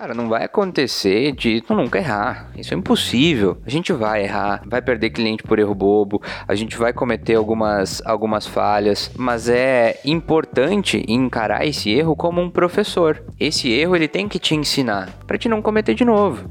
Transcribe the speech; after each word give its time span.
Cara, 0.00 0.14
não 0.14 0.30
vai 0.30 0.44
acontecer 0.44 1.32
de 1.32 1.60
tu 1.60 1.74
nunca 1.74 1.98
errar. 1.98 2.50
Isso 2.56 2.72
é 2.72 2.76
impossível. 2.76 3.58
A 3.66 3.68
gente 3.68 3.92
vai 3.92 4.22
errar, 4.22 4.62
vai 4.64 4.80
perder 4.80 5.10
cliente 5.10 5.42
por 5.42 5.58
erro 5.58 5.74
bobo, 5.74 6.22
a 6.48 6.54
gente 6.54 6.74
vai 6.78 6.90
cometer 6.90 7.34
algumas, 7.34 8.00
algumas 8.06 8.46
falhas, 8.46 9.10
mas 9.14 9.46
é 9.46 10.00
importante 10.02 11.04
encarar 11.06 11.66
esse 11.66 11.90
erro 11.90 12.16
como 12.16 12.40
um 12.40 12.50
professor. 12.50 13.22
Esse 13.38 13.70
erro 13.70 13.94
ele 13.94 14.08
tem 14.08 14.26
que 14.26 14.38
te 14.38 14.54
ensinar 14.54 15.10
para 15.26 15.36
te 15.36 15.50
não 15.50 15.60
cometer 15.60 15.92
de 15.92 16.06
novo. 16.06 16.48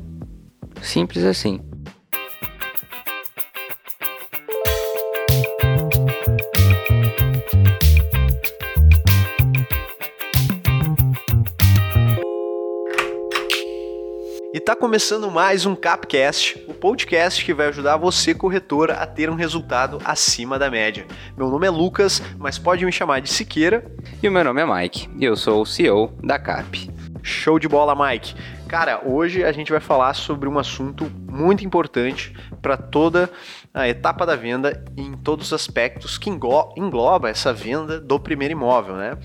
Simples 0.79 1.23
assim. 1.23 1.59
Está 14.69 14.79
começando 14.79 15.31
mais 15.31 15.65
um 15.65 15.75
Capcast, 15.75 16.63
o 16.67 16.75
podcast 16.75 17.43
que 17.43 17.55
vai 17.55 17.69
ajudar 17.69 17.97
você, 17.97 18.35
corretora, 18.35 18.97
a 18.97 19.07
ter 19.07 19.27
um 19.27 19.33
resultado 19.33 19.99
acima 20.05 20.59
da 20.59 20.69
média. 20.69 21.07
Meu 21.35 21.49
nome 21.49 21.65
é 21.65 21.71
Lucas, 21.71 22.21
mas 22.37 22.59
pode 22.59 22.85
me 22.85 22.91
chamar 22.91 23.19
de 23.19 23.31
Siqueira. 23.31 23.91
E 24.21 24.29
o 24.29 24.31
meu 24.31 24.43
nome 24.43 24.61
é 24.61 24.65
Mike, 24.67 25.09
e 25.17 25.25
eu 25.25 25.35
sou 25.35 25.63
o 25.63 25.65
CEO 25.65 26.13
da 26.23 26.37
Cap. 26.37 26.87
Show 27.23 27.57
de 27.57 27.67
bola, 27.67 27.95
Mike. 27.95 28.35
Cara, 28.67 29.01
hoje 29.03 29.43
a 29.43 29.51
gente 29.51 29.71
vai 29.71 29.81
falar 29.81 30.13
sobre 30.13 30.47
um 30.47 30.59
assunto 30.59 31.11
muito 31.27 31.65
importante 31.65 32.31
para 32.61 32.77
toda 32.77 33.27
a 33.73 33.89
etapa 33.89 34.23
da 34.23 34.35
venda 34.35 34.85
em 34.95 35.13
todos 35.13 35.47
os 35.47 35.53
aspectos 35.53 36.15
que 36.19 36.29
engloba 36.29 37.27
essa 37.27 37.51
venda 37.51 37.99
do 37.99 38.19
primeiro 38.19 38.51
imóvel, 38.51 38.97
né? 38.97 39.17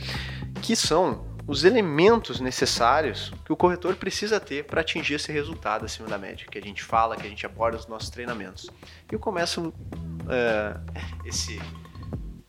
Que 0.62 0.74
são 0.74 1.33
os 1.46 1.64
elementos 1.64 2.40
necessários 2.40 3.32
que 3.44 3.52
o 3.52 3.56
corretor 3.56 3.96
precisa 3.96 4.40
ter 4.40 4.64
para 4.64 4.80
atingir 4.80 5.14
esse 5.14 5.30
resultado 5.30 5.84
acima 5.84 6.08
da 6.08 6.16
média, 6.16 6.46
que 6.50 6.58
a 6.58 6.62
gente 6.62 6.82
fala, 6.82 7.16
que 7.16 7.26
a 7.26 7.30
gente 7.30 7.44
aborda 7.44 7.76
nos 7.76 7.86
nossos 7.86 8.10
treinamentos. 8.10 8.70
E 9.10 9.14
eu 9.14 9.18
começo 9.18 9.68
uh, 9.68 9.72
esse 11.24 11.60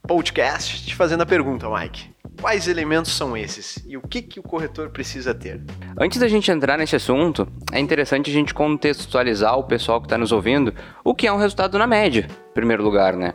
podcast 0.07 0.85
te 0.85 0.95
fazendo 0.95 1.21
a 1.21 1.25
pergunta, 1.25 1.67
Mike. 1.69 2.15
Quais 2.39 2.67
elementos 2.67 3.13
são 3.13 3.35
esses 3.35 3.83
e 3.87 3.95
o 3.95 4.01
que, 4.01 4.21
que 4.21 4.39
o 4.39 4.43
corretor 4.43 4.89
precisa 4.89 5.33
ter? 5.33 5.61
Antes 5.97 6.19
da 6.19 6.27
gente 6.27 6.51
entrar 6.51 6.77
nesse 6.77 6.95
assunto, 6.95 7.47
é 7.71 7.79
interessante 7.79 8.29
a 8.29 8.33
gente 8.33 8.53
contextualizar 8.53 9.57
o 9.57 9.63
pessoal 9.63 10.01
que 10.01 10.05
está 10.05 10.17
nos 10.17 10.31
ouvindo 10.31 10.73
o 11.03 11.15
que 11.15 11.27
é 11.27 11.31
um 11.31 11.37
resultado 11.37 11.77
na 11.79 11.87
média, 11.87 12.27
em 12.29 12.53
primeiro 12.53 12.83
lugar, 12.83 13.15
né? 13.15 13.33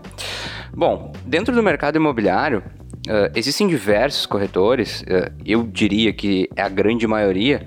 Bom, 0.73 1.13
dentro 1.25 1.55
do 1.55 1.63
mercado 1.63 1.97
imobiliário, 1.97 2.63
Uh, 3.11 3.29
existem 3.35 3.67
diversos 3.67 4.25
corretores, 4.25 5.03
uh, 5.03 5.33
eu 5.45 5.65
diria 5.65 6.13
que 6.13 6.49
é 6.55 6.63
a 6.63 6.69
grande 6.69 7.09
maioria, 7.09 7.67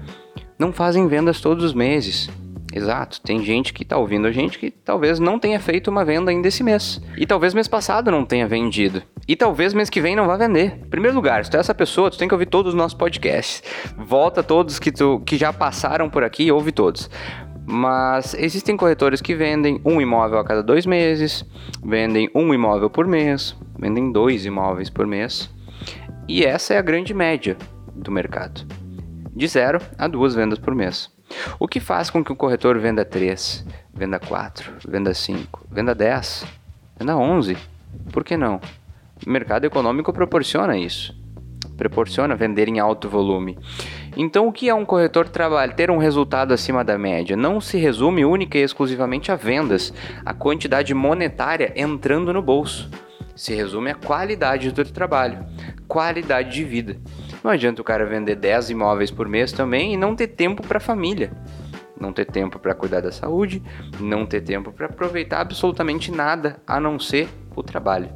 não 0.58 0.72
fazem 0.72 1.06
vendas 1.06 1.42
todos 1.42 1.66
os 1.66 1.74
meses. 1.74 2.30
Exato, 2.74 3.20
tem 3.20 3.44
gente 3.44 3.74
que 3.74 3.84
está 3.84 3.98
ouvindo 3.98 4.26
a 4.26 4.32
gente 4.32 4.58
que 4.58 4.72
talvez 4.72 5.20
não 5.20 5.38
tenha 5.38 5.60
feito 5.60 5.92
uma 5.92 6.06
venda 6.06 6.32
ainda 6.32 6.48
esse 6.48 6.64
mês. 6.64 7.02
E 7.18 7.26
talvez 7.26 7.54
mês 7.54 7.68
passado 7.68 8.10
não 8.10 8.24
tenha 8.24 8.48
vendido. 8.48 9.04
E 9.28 9.36
talvez 9.36 9.74
mês 9.74 9.90
que 9.90 10.00
vem 10.00 10.16
não 10.16 10.26
vá 10.26 10.38
vender. 10.38 10.80
Em 10.82 10.90
primeiro 10.90 11.16
lugar, 11.16 11.44
se 11.44 11.52
tu 11.52 11.58
é 11.58 11.60
essa 11.60 11.76
pessoa, 11.76 12.10
tu 12.10 12.18
tem 12.18 12.28
que 12.28 12.34
ouvir 12.34 12.46
todos 12.46 12.74
os 12.74 12.78
nossos 12.78 12.98
podcasts. 12.98 13.62
Volta 13.98 14.42
todos 14.42 14.80
que, 14.80 14.94
tu, 14.94 15.22
que 15.26 15.36
já 15.36 15.52
passaram 15.52 16.10
por 16.10 16.24
aqui 16.24 16.46
e 16.46 16.52
ouve 16.54 16.72
todos. 16.72 17.10
Mas 17.66 18.33
existem 18.33 18.75
corretores 18.75 19.22
que 19.22 19.36
vendem 19.36 19.81
um 19.86 20.02
imóvel 20.02 20.39
a 20.39 20.44
cada 20.44 20.61
dois 20.61 20.86
meses, 20.86 21.45
vendem 21.83 22.30
um 22.36 22.53
imóvel 22.53 22.89
por 22.89 23.08
mês, 23.08 23.56
vendem 23.80 24.11
dois 24.11 24.45
imóveis 24.45 24.89
por 24.89 25.08
mês. 25.08 25.50
E 26.28 26.44
essa 26.44 26.73
é 26.73 26.78
a 26.78 26.81
grande 26.81 27.14
média 27.14 27.58
do 27.95 28.11
mercado. 28.11 28.66
De 29.36 29.47
zero 29.47 29.80
a 29.97 30.08
duas 30.08 30.36
vendas 30.36 30.59
por 30.59 30.75
mês. 30.75 31.11
O 31.59 31.67
que 31.67 31.80
faz 31.80 32.09
com 32.09 32.23
que 32.23 32.31
o 32.31 32.36
corretor 32.36 32.78
venda 32.80 33.03
três, 33.03 33.66
venda 33.94 34.19
quatro, 34.19 34.73
venda 34.88 35.14
cinco, 35.14 35.66
venda 35.72 35.95
dez, 35.95 36.45
venda 36.97 37.17
onze? 37.17 37.57
Por 38.12 38.23
que 38.23 38.38
não? 38.38 38.59
O 39.25 39.29
mercado 39.29 39.66
econômico 39.66 40.13
proporciona 40.13 40.78
isso. 40.78 41.16
Proporciona 41.78 42.35
vender 42.35 42.68
em 42.68 42.79
alto 42.79 43.09
volume. 43.09 43.57
Então, 44.16 44.47
o 44.47 44.51
que 44.51 44.69
é 44.69 44.74
um 44.74 44.85
corretor 44.85 45.28
trabalho 45.28 45.74
ter 45.74 45.90
um 45.90 45.97
resultado 45.97 46.53
acima 46.53 46.84
da 46.84 46.97
média? 46.97 47.35
Não 47.35 47.59
se 47.59 47.78
resume 47.78 48.24
única 48.24 48.57
e 48.57 48.62
exclusivamente 48.62 49.31
a 49.31 49.35
vendas, 49.35 49.91
a 50.24 50.34
quantidade 50.34 50.94
monetária 50.94 51.74
entrando 51.75 52.31
no 52.31 52.41
bolso. 52.41 52.90
Se 53.35 53.56
resume 53.56 53.90
à 53.90 53.96
qualidade 53.96 54.72
do 54.72 54.85
trabalho, 54.85 55.44
qualidade 55.88 56.52
de 56.52 56.63
vida. 56.63 56.97
Não 57.44 57.50
adianta 57.50 57.81
o 57.81 57.85
cara 57.85 58.06
vender 58.06 58.35
10 58.35 58.69
imóveis 58.69 59.09
por 59.09 59.28
mês 59.28 59.52
também 59.52 59.94
e 59.94 59.97
não 59.97 60.16
ter 60.16 60.28
tempo 60.28 60.62
para 60.62 60.78
a 60.78 60.81
família. 60.81 61.31
Não 62.00 62.13
ter 62.13 62.25
tempo 62.25 62.59
para 62.59 62.75
cuidar 62.75 63.02
da 63.02 63.12
saúde, 63.12 63.63
não 64.00 64.25
ter 64.25 64.41
tempo 64.41 64.72
para 64.72 64.85
aproveitar 64.85 65.41
absolutamente 65.41 66.12
nada 66.12 66.62
a 66.68 66.79
não 66.79 67.00
ser 67.00 67.28
o 67.56 67.63
trabalho. 67.63 68.09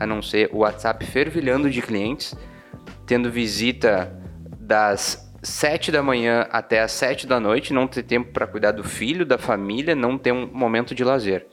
A 0.00 0.06
não 0.06 0.22
ser 0.22 0.48
o 0.52 0.58
WhatsApp 0.58 1.04
fervilhando 1.04 1.68
de 1.68 1.82
clientes, 1.82 2.34
tendo 3.04 3.30
visita 3.30 4.16
das 4.60 5.25
7 5.46 5.92
da 5.92 6.02
manhã 6.02 6.48
até 6.50 6.80
as 6.80 6.90
7 6.90 7.24
da 7.24 7.38
noite, 7.38 7.72
não 7.72 7.86
ter 7.86 8.02
tempo 8.02 8.32
para 8.32 8.48
cuidar 8.48 8.72
do 8.72 8.82
filho, 8.82 9.24
da 9.24 9.38
família, 9.38 9.94
não 9.94 10.18
ter 10.18 10.32
um 10.32 10.44
momento 10.52 10.92
de 10.92 11.04
lazer. 11.04 11.46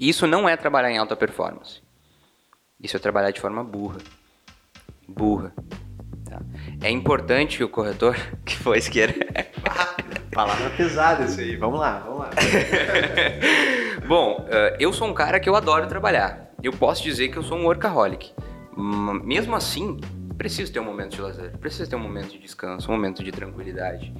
Isso 0.00 0.26
não 0.26 0.48
é 0.48 0.56
trabalhar 0.56 0.90
em 0.90 0.96
alta 0.96 1.14
performance. 1.14 1.82
Isso 2.80 2.96
é 2.96 2.98
trabalhar 2.98 3.30
de 3.30 3.42
forma 3.42 3.62
burra. 3.62 3.98
Burra. 5.06 5.52
Tá? 6.24 6.40
É 6.80 6.90
importante 6.90 7.58
que 7.58 7.64
o 7.64 7.68
corretor. 7.68 8.16
Que 8.42 8.56
foi, 8.56 8.78
esquerda. 8.78 9.14
Palavra 10.32 10.70
pesada 10.70 11.24
isso 11.24 11.40
aí. 11.40 11.56
Vamos 11.56 11.78
lá, 11.78 11.98
vamos 11.98 12.20
lá. 12.20 12.30
Bom, 14.08 14.46
eh, 14.48 14.76
eu 14.80 14.94
sou 14.94 15.08
um 15.08 15.14
cara 15.14 15.38
que 15.38 15.48
eu 15.48 15.54
adoro 15.54 15.86
trabalhar. 15.86 16.50
Eu 16.62 16.72
posso 16.72 17.02
dizer 17.02 17.28
que 17.28 17.36
eu 17.36 17.42
sou 17.42 17.58
um 17.58 17.66
workaholic. 17.66 18.32
Mesmo 18.74 19.54
assim, 19.54 20.00
preciso 20.42 20.72
ter 20.72 20.80
um 20.80 20.84
momento 20.84 21.14
de 21.14 21.20
lazer, 21.20 21.56
preciso 21.58 21.88
ter 21.88 21.94
um 21.94 22.00
momento 22.00 22.32
de 22.32 22.38
descanso, 22.40 22.90
um 22.90 22.94
momento 22.94 23.22
de 23.22 23.30
tranquilidade. 23.30 24.12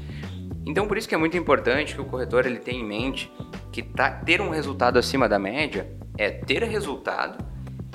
Então, 0.64 0.86
por 0.86 0.96
isso 0.96 1.08
que 1.08 1.16
é 1.16 1.18
muito 1.18 1.36
importante 1.36 1.96
que 1.96 2.00
o 2.00 2.04
corretor 2.04 2.46
ele 2.46 2.60
tenha 2.60 2.80
em 2.80 2.86
mente 2.86 3.28
que 3.72 3.82
tá, 3.82 4.08
ter 4.08 4.40
um 4.40 4.48
resultado 4.48 5.00
acima 5.00 5.28
da 5.28 5.36
média 5.36 5.90
é 6.16 6.30
ter 6.30 6.62
resultado 6.62 7.44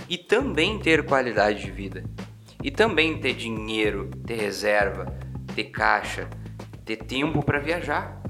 e 0.09 0.17
também 0.17 0.77
ter 0.77 1.05
qualidade 1.05 1.61
de 1.61 1.71
vida. 1.71 2.03
E 2.61 2.69
também 2.69 3.17
ter 3.17 3.33
dinheiro, 3.33 4.09
ter 4.25 4.35
reserva, 4.35 5.05
ter 5.55 5.63
caixa, 5.65 6.27
ter 6.83 6.97
tempo 6.97 7.41
para 7.41 7.59
viajar. 7.59 8.21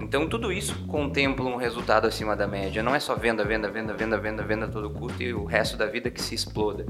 Então 0.00 0.28
tudo 0.28 0.52
isso 0.52 0.84
contempla 0.88 1.46
um 1.46 1.56
resultado 1.56 2.08
acima 2.08 2.34
da 2.34 2.48
média. 2.48 2.82
Não 2.82 2.92
é 2.92 2.98
só 2.98 3.14
venda, 3.14 3.44
venda, 3.44 3.70
venda, 3.70 3.94
venda, 3.94 4.18
venda, 4.18 4.42
venda 4.42 4.64
a 4.66 4.68
todo 4.68 4.90
custo 4.90 5.22
e 5.22 5.32
o 5.32 5.44
resto 5.44 5.76
da 5.76 5.86
vida 5.86 6.10
que 6.10 6.20
se 6.20 6.34
exploda. 6.34 6.84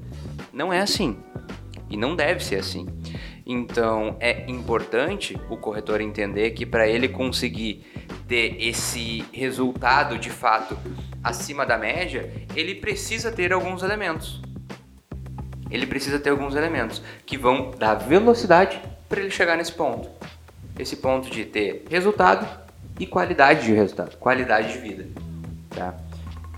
Não 0.51 0.73
é 0.73 0.81
assim. 0.81 1.23
E 1.89 1.97
não 1.97 2.17
deve 2.17 2.45
ser 2.45 2.57
assim. 2.57 2.87
Então 3.47 4.17
é 4.19 4.51
importante 4.51 5.39
o 5.49 5.57
corretor 5.57 6.01
entender 6.01 6.51
que 6.51 6.67
para 6.67 6.89
ele 6.89 7.09
conseguir 7.09 7.87
ter 8.27 8.57
esse 8.61 9.25
resultado 9.33 10.19
de 10.19 10.31
fato 10.31 10.77
acima 11.23 11.65
da 11.65 11.79
média, 11.79 12.33
ele 12.55 12.75
precisa 12.75 13.31
ter 13.31 13.53
alguns 13.53 13.83
elementos. 13.83 14.43
Ele 15.71 15.87
precisa 15.87 16.19
ter 16.19 16.31
alguns 16.31 16.55
elementos 16.55 17.03
que 17.25 17.37
vão 17.37 17.71
dar 17.71 17.95
velocidade 17.95 18.81
para 19.09 19.21
ele 19.21 19.31
chegar 19.31 19.57
nesse 19.57 19.73
ponto. 19.73 20.09
Esse 20.79 20.97
ponto 20.97 21.31
de 21.31 21.45
ter 21.45 21.85
resultado 21.89 22.47
e 22.99 23.07
qualidade 23.07 23.65
de 23.65 23.73
resultado, 23.73 24.17
qualidade 24.17 24.73
de 24.73 24.79
vida, 24.79 25.07
tá? 25.71 25.95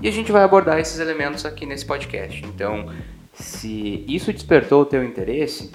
E 0.00 0.08
a 0.08 0.12
gente 0.12 0.30
vai 0.30 0.42
abordar 0.42 0.78
esses 0.78 0.98
elementos 1.00 1.44
aqui 1.44 1.66
nesse 1.66 1.84
podcast. 1.84 2.44
Então, 2.44 2.92
se 3.40 4.04
isso 4.08 4.32
despertou 4.32 4.82
o 4.82 4.84
teu 4.84 5.04
interesse, 5.04 5.70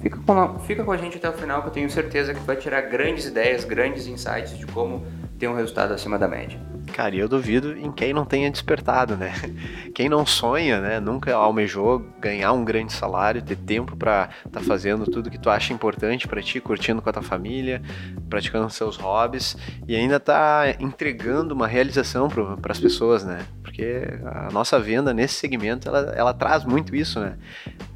fica 0.00 0.18
com, 0.18 0.32
a, 0.32 0.58
fica 0.60 0.84
com 0.84 0.92
a 0.92 0.96
gente 0.96 1.16
até 1.16 1.28
o 1.28 1.32
final 1.32 1.62
que 1.62 1.68
eu 1.68 1.72
tenho 1.72 1.90
certeza 1.90 2.34
que 2.34 2.40
vai 2.40 2.56
tirar 2.56 2.82
grandes 2.82 3.26
ideias, 3.26 3.64
grandes 3.64 4.06
insights 4.06 4.56
de 4.58 4.66
como 4.66 5.04
ter 5.38 5.48
um 5.48 5.54
resultado 5.54 5.92
acima 5.92 6.18
da 6.18 6.28
média. 6.28 6.60
Cara, 6.92 7.14
eu 7.16 7.28
duvido 7.28 7.76
em 7.76 7.90
quem 7.90 8.12
não 8.12 8.24
tenha 8.24 8.50
despertado, 8.50 9.16
né? 9.16 9.32
Quem 9.94 10.08
não 10.08 10.26
sonha, 10.26 10.80
né? 10.80 11.00
Nunca 11.00 11.34
almejou 11.34 12.00
ganhar 12.20 12.52
um 12.52 12.64
grande 12.64 12.92
salário, 12.92 13.42
ter 13.42 13.56
tempo 13.56 13.96
para 13.96 14.28
estar 14.46 14.60
tá 14.60 14.66
fazendo 14.66 15.04
tudo 15.04 15.30
que 15.30 15.38
tu 15.38 15.48
acha 15.48 15.72
importante 15.72 16.26
para 16.26 16.42
ti, 16.42 16.60
curtindo 16.60 17.00
com 17.00 17.08
a 17.08 17.12
tua 17.12 17.22
família, 17.22 17.82
praticando 18.28 18.68
seus 18.70 18.96
hobbies 18.96 19.56
e 19.86 19.94
ainda 19.94 20.18
tá 20.20 20.64
entregando 20.80 21.54
uma 21.54 21.66
realização 21.66 22.28
para 22.28 22.72
as 22.72 22.80
pessoas, 22.80 23.24
né? 23.24 23.46
Porque 23.72 24.04
a 24.26 24.50
nossa 24.52 24.78
venda 24.78 25.14
nesse 25.14 25.34
segmento 25.34 25.88
ela, 25.88 26.12
ela 26.14 26.34
traz 26.34 26.62
muito 26.62 26.94
isso, 26.94 27.18
né? 27.18 27.38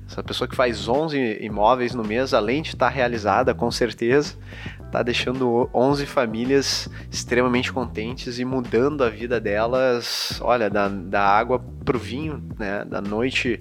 Essa 0.09 0.23
pessoa 0.23 0.49
que 0.49 0.57
faz 0.57 0.89
11 0.89 1.39
imóveis 1.43 1.95
no 1.95 2.03
mês, 2.03 2.33
além 2.33 2.63
de 2.63 2.71
estar 2.71 2.87
tá 2.87 2.93
realizada, 2.93 3.53
com 3.53 3.71
certeza, 3.71 4.37
está 4.87 5.03
deixando 5.03 5.69
11 5.75 6.07
famílias 6.07 6.89
extremamente 7.11 7.71
contentes 7.71 8.39
e 8.39 8.45
mudando 8.45 9.05
a 9.05 9.11
vida 9.11 9.39
delas, 9.39 10.41
olha, 10.41 10.71
da, 10.71 10.89
da 10.89 11.23
água 11.23 11.63
pro 11.85 11.99
vinho, 11.99 12.43
né? 12.59 12.83
Da 12.87 13.03
noite 13.03 13.61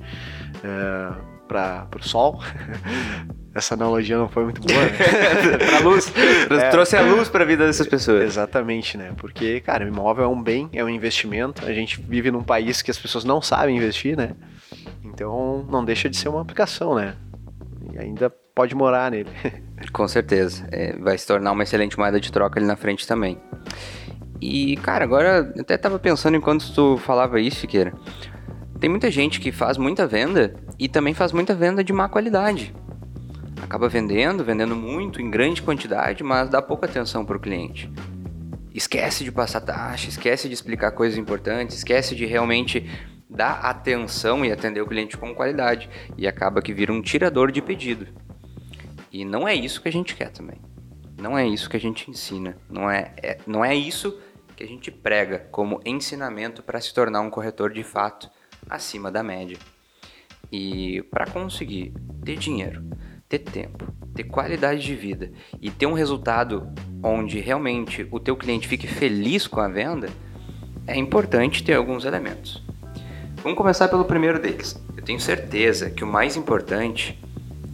é, 0.63 1.34
para 1.47 1.87
o 1.95 2.03
sol. 2.03 2.41
Essa 3.55 3.73
analogia 3.73 4.17
não 4.17 4.27
foi 4.27 4.43
muito 4.43 4.59
boa, 4.61 4.77
né? 4.77 4.89
pra 5.69 5.79
luz. 5.79 6.11
É, 6.49 6.69
trouxe 6.69 6.97
a 6.97 7.01
luz 7.01 7.29
para 7.29 7.45
a 7.45 7.47
vida 7.47 7.65
dessas 7.65 7.87
pessoas. 7.87 8.23
Exatamente, 8.23 8.97
né? 8.97 9.13
Porque, 9.15 9.61
cara, 9.61 9.85
o 9.85 9.87
imóvel 9.87 10.25
é 10.25 10.27
um 10.27 10.43
bem, 10.43 10.69
é 10.73 10.83
um 10.83 10.89
investimento. 10.89 11.65
A 11.65 11.71
gente 11.71 12.01
vive 12.01 12.29
num 12.29 12.43
país 12.43 12.81
que 12.81 12.91
as 12.91 12.99
pessoas 12.99 13.23
não 13.23 13.41
sabem 13.41 13.77
investir, 13.77 14.17
né? 14.17 14.31
Então, 15.01 15.65
não 15.69 15.85
deixa 15.85 16.09
de 16.09 16.17
ser 16.17 16.27
uma 16.27 16.41
aplicação, 16.41 16.95
né? 16.95 17.15
E 17.93 17.97
ainda 17.97 18.29
pode 18.53 18.75
morar 18.75 19.09
nele. 19.11 19.29
Com 19.93 20.05
certeza. 20.05 20.67
É, 20.69 20.97
vai 20.97 21.17
se 21.17 21.25
tornar 21.25 21.53
uma 21.53 21.63
excelente 21.63 21.97
moeda 21.97 22.19
de 22.19 22.29
troca 22.31 22.59
ali 22.59 22.67
na 22.67 22.75
frente 22.75 23.07
também. 23.07 23.37
E, 24.41 24.75
cara, 24.77 25.05
agora 25.05 25.53
até 25.57 25.77
tava 25.77 25.97
pensando 25.97 26.35
enquanto 26.35 26.73
tu 26.73 26.97
falava 26.97 27.39
isso, 27.39 27.61
Fiqueira. 27.61 27.93
Tem 28.79 28.89
muita 28.89 29.09
gente 29.09 29.39
que 29.39 29.51
faz 29.51 29.77
muita 29.77 30.05
venda 30.05 30.53
e 30.77 30.89
também 30.89 31.13
faz 31.13 31.31
muita 31.31 31.55
venda 31.55 31.83
de 31.83 31.93
má 31.93 32.09
qualidade. 32.09 32.73
Acaba 33.61 33.87
vendendo, 33.87 34.43
vendendo 34.43 34.75
muito, 34.75 35.21
em 35.21 35.29
grande 35.29 35.61
quantidade, 35.61 36.23
mas 36.23 36.49
dá 36.49 36.61
pouca 36.61 36.85
atenção 36.85 37.25
para 37.25 37.37
o 37.37 37.39
cliente. 37.39 37.89
Esquece 38.73 39.23
de 39.23 39.31
passar 39.31 39.61
taxa, 39.61 40.09
esquece 40.09 40.47
de 40.49 40.53
explicar 40.53 40.91
coisas 40.91 41.17
importantes, 41.17 41.77
esquece 41.77 42.13
de 42.13 42.25
realmente 42.25 42.89
dar 43.29 43.61
atenção 43.61 44.43
e 44.43 44.51
atender 44.51 44.81
o 44.81 44.87
cliente 44.87 45.17
com 45.17 45.33
qualidade. 45.33 45.89
E 46.17 46.27
acaba 46.27 46.61
que 46.61 46.73
vira 46.73 46.91
um 46.91 47.01
tirador 47.01 47.51
de 47.51 47.61
pedido. 47.61 48.07
E 49.11 49.23
não 49.23 49.47
é 49.47 49.55
isso 49.55 49.81
que 49.81 49.87
a 49.87 49.91
gente 49.91 50.13
quer 50.13 50.29
também. 50.29 50.59
Não 51.17 51.37
é 51.37 51.47
isso 51.47 51.69
que 51.69 51.77
a 51.77 51.79
gente 51.79 52.11
ensina. 52.11 52.57
Não 52.69 52.91
é, 52.91 53.13
é 53.23 53.37
não 53.47 53.63
é 53.63 53.73
isso 53.73 54.19
que 54.55 54.63
a 54.63 54.67
gente 54.67 54.91
prega 54.91 55.47
como 55.51 55.79
ensinamento 55.85 56.61
para 56.61 56.81
se 56.81 56.93
tornar 56.93 57.21
um 57.21 57.29
corretor 57.29 57.71
de 57.71 57.83
fato 57.83 58.29
acima 58.69 59.11
da 59.11 59.23
média. 59.23 59.57
E 60.51 61.01
para 61.11 61.25
conseguir 61.25 61.93
ter 62.23 62.37
dinheiro, 62.37 62.83
ter 63.27 63.39
tempo, 63.39 63.91
ter 64.13 64.23
qualidade 64.23 64.81
de 64.81 64.95
vida 64.95 65.31
e 65.59 65.69
ter 65.69 65.85
um 65.85 65.93
resultado 65.93 66.71
onde 67.03 67.39
realmente 67.39 68.07
o 68.11 68.19
teu 68.19 68.35
cliente 68.35 68.67
fique 68.67 68.87
feliz 68.87 69.47
com 69.47 69.59
a 69.59 69.67
venda, 69.67 70.09
é 70.87 70.95
importante 70.95 71.63
ter 71.63 71.73
alguns 71.73 72.05
elementos. 72.05 72.63
Vamos 73.37 73.57
começar 73.57 73.87
pelo 73.87 74.05
primeiro 74.05 74.39
deles. 74.39 74.81
Eu 74.95 75.03
tenho 75.03 75.19
certeza 75.19 75.89
que 75.89 76.03
o 76.03 76.07
mais 76.07 76.35
importante 76.35 77.19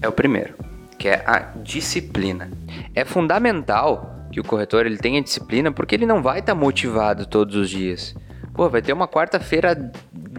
é 0.01 0.07
o 0.07 0.11
primeiro, 0.11 0.55
que 0.97 1.07
é 1.07 1.23
a 1.25 1.39
disciplina. 1.39 2.49
É 2.93 3.05
fundamental 3.05 4.27
que 4.31 4.39
o 4.39 4.43
corretor 4.43 4.85
ele 4.85 4.97
tenha 4.97 5.21
disciplina 5.21 5.71
porque 5.71 5.95
ele 5.95 6.05
não 6.05 6.21
vai 6.21 6.39
estar 6.39 6.53
tá 6.53 6.59
motivado 6.59 7.25
todos 7.25 7.55
os 7.55 7.69
dias. 7.69 8.15
Pô, 8.53 8.69
vai 8.69 8.81
ter 8.81 8.93
uma 8.93 9.07
quarta-feira 9.07 9.91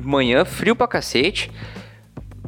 manhã 0.02 0.44
frio 0.44 0.74
pra 0.74 0.86
cacete, 0.86 1.50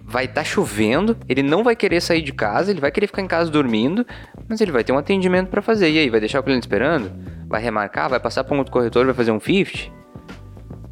vai 0.04 0.26
estar 0.26 0.42
tá 0.42 0.44
chovendo, 0.44 1.16
ele 1.28 1.42
não 1.42 1.64
vai 1.64 1.74
querer 1.74 2.00
sair 2.00 2.22
de 2.22 2.32
casa, 2.32 2.70
ele 2.70 2.80
vai 2.80 2.90
querer 2.90 3.06
ficar 3.06 3.22
em 3.22 3.26
casa 3.26 3.50
dormindo, 3.50 4.06
mas 4.48 4.60
ele 4.60 4.70
vai 4.70 4.84
ter 4.84 4.92
um 4.92 4.98
atendimento 4.98 5.48
para 5.48 5.62
fazer. 5.62 5.90
E 5.90 5.98
aí, 5.98 6.10
vai 6.10 6.20
deixar 6.20 6.40
o 6.40 6.42
cliente 6.42 6.62
esperando? 6.62 7.10
Vai 7.48 7.62
remarcar? 7.62 8.08
Vai 8.08 8.20
passar 8.20 8.44
para 8.44 8.54
um 8.54 8.58
outro 8.58 8.72
corretor? 8.72 9.04
Vai 9.06 9.14
fazer 9.14 9.32
um 9.32 9.40
50? 9.40 9.92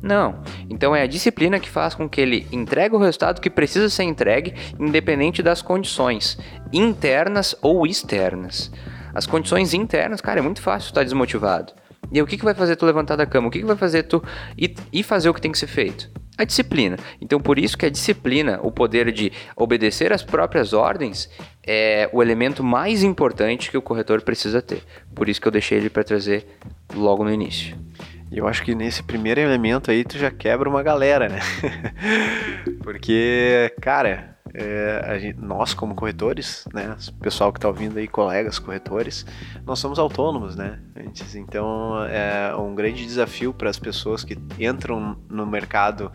Não. 0.02 0.42
Então 0.68 0.96
é 0.96 1.02
a 1.02 1.06
disciplina 1.06 1.60
que 1.60 1.70
faz 1.70 1.94
com 1.94 2.08
que 2.08 2.20
ele 2.20 2.46
entregue 2.50 2.96
o 2.96 2.98
resultado 2.98 3.40
que 3.40 3.48
precisa 3.48 3.88
ser 3.88 4.02
entregue, 4.02 4.54
independente 4.78 5.42
das 5.42 5.62
condições 5.62 6.36
internas 6.72 7.54
ou 7.62 7.86
externas. 7.86 8.72
As 9.14 9.26
condições 9.26 9.72
internas, 9.72 10.20
cara, 10.20 10.40
é 10.40 10.42
muito 10.42 10.60
fácil 10.60 10.88
estar 10.88 11.04
desmotivado. 11.04 11.72
E 12.10 12.18
aí, 12.18 12.22
o 12.22 12.26
que, 12.26 12.36
que 12.36 12.44
vai 12.44 12.54
fazer 12.54 12.76
tu 12.76 12.84
levantar 12.84 13.16
da 13.16 13.24
cama? 13.24 13.48
O 13.48 13.50
que, 13.50 13.60
que 13.60 13.64
vai 13.64 13.76
fazer 13.76 14.02
tu 14.02 14.22
ir, 14.58 14.74
ir 14.92 15.02
fazer 15.02 15.28
o 15.28 15.34
que 15.34 15.40
tem 15.40 15.52
que 15.52 15.58
ser 15.58 15.68
feito? 15.68 16.10
A 16.36 16.44
disciplina. 16.44 16.96
Então, 17.20 17.38
por 17.38 17.58
isso 17.58 17.76
que 17.76 17.86
a 17.86 17.90
disciplina, 17.90 18.58
o 18.62 18.72
poder 18.72 19.12
de 19.12 19.30
obedecer 19.54 20.12
às 20.12 20.22
próprias 20.22 20.72
ordens, 20.72 21.30
é 21.64 22.08
o 22.12 22.22
elemento 22.22 22.64
mais 22.64 23.02
importante 23.02 23.70
que 23.70 23.76
o 23.76 23.82
corretor 23.82 24.22
precisa 24.22 24.62
ter. 24.62 24.82
Por 25.14 25.28
isso 25.28 25.40
que 25.40 25.46
eu 25.46 25.52
deixei 25.52 25.78
ele 25.78 25.90
para 25.90 26.02
trazer 26.02 26.46
logo 26.94 27.22
no 27.22 27.30
início. 27.30 27.76
E 28.30 28.38
eu 28.38 28.48
acho 28.48 28.62
que 28.62 28.74
nesse 28.74 29.02
primeiro 29.02 29.40
elemento 29.40 29.90
aí 29.90 30.04
tu 30.04 30.16
já 30.16 30.30
quebra 30.30 30.66
uma 30.66 30.82
galera, 30.82 31.28
né? 31.28 31.40
Porque, 32.82 33.74
cara, 33.78 34.31
é, 34.54 35.18
gente, 35.18 35.40
nós 35.40 35.72
como 35.72 35.94
corretores, 35.94 36.66
né, 36.74 36.94
pessoal 37.20 37.52
que 37.52 37.58
está 37.58 37.68
ouvindo 37.68 37.98
aí, 37.98 38.06
colegas 38.06 38.58
corretores, 38.58 39.24
nós 39.64 39.78
somos 39.78 39.98
autônomos, 39.98 40.56
né? 40.56 40.78
Então 41.34 42.04
é 42.04 42.54
um 42.54 42.74
grande 42.74 43.04
desafio 43.04 43.54
para 43.54 43.70
as 43.70 43.78
pessoas 43.78 44.24
que 44.24 44.36
entram 44.58 45.16
no 45.28 45.46
mercado 45.46 46.12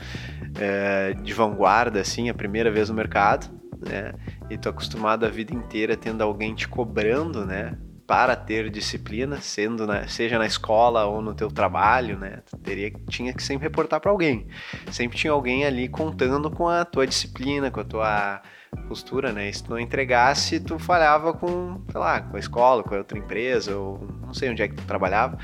é, 0.59 1.13
de 1.13 1.33
vanguarda, 1.33 1.99
assim, 1.99 2.29
a 2.29 2.33
primeira 2.33 2.71
vez 2.71 2.89
no 2.89 2.95
mercado, 2.95 3.49
né? 3.87 4.13
E 4.49 4.57
tô 4.57 4.69
acostumado 4.69 5.25
a 5.25 5.29
vida 5.29 5.53
inteira 5.53 5.97
tendo 5.97 6.21
alguém 6.21 6.53
te 6.53 6.67
cobrando, 6.67 7.45
né? 7.45 7.77
Para 8.07 8.37
ter 8.37 8.69
disciplina, 8.69 9.41
sendo 9.41 9.85
na, 9.85 10.07
seja 10.07 10.39
na 10.39 10.45
escola 10.45 11.05
ou 11.05 11.21
no 11.21 11.35
teu 11.35 11.51
trabalho, 11.51 12.17
né? 12.17 12.39
Teria 12.63 12.89
tinha 13.09 13.33
que 13.33 13.43
sempre 13.43 13.67
reportar 13.67 13.99
para 13.99 14.09
alguém. 14.09 14.47
Sempre 14.89 15.17
tinha 15.17 15.33
alguém 15.33 15.65
ali 15.65 15.89
contando 15.89 16.49
com 16.49 16.69
a 16.69 16.85
tua 16.85 17.05
disciplina, 17.05 17.69
com 17.69 17.81
a 17.81 17.83
tua 17.83 18.41
postura, 18.87 19.33
né? 19.33 19.49
E 19.49 19.53
se 19.53 19.61
tu 19.61 19.71
não 19.71 19.79
entregasse, 19.79 20.57
tu 20.59 20.79
falhava 20.79 21.33
com, 21.33 21.81
sei 21.91 21.99
lá, 21.99 22.21
com 22.21 22.37
a 22.37 22.39
escola, 22.39 22.81
com 22.81 22.95
a 22.95 22.99
outra 22.99 23.17
empresa, 23.17 23.75
ou 23.75 23.99
não 24.25 24.33
sei 24.33 24.49
onde 24.49 24.61
é 24.61 24.69
que 24.69 24.75
tu 24.75 24.83
trabalhava, 24.85 25.37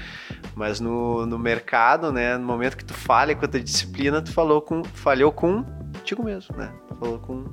mas 0.56 0.80
no, 0.80 1.26
no 1.26 1.38
mercado, 1.38 2.14
né? 2.14 2.38
No 2.38 2.46
momento 2.46 2.78
que 2.78 2.86
tu 2.86 2.94
falha 2.94 3.36
com 3.36 3.44
a 3.44 3.48
tua 3.48 3.60
disciplina, 3.60 4.22
tu 4.22 4.32
falou 4.32 4.62
com, 4.62 4.84
falhou 4.86 5.34
com 5.34 5.64
contigo 5.94 6.24
mesmo, 6.24 6.56
né? 6.56 6.72
Tu 6.88 6.96
falou 6.96 7.20
com, 7.20 7.44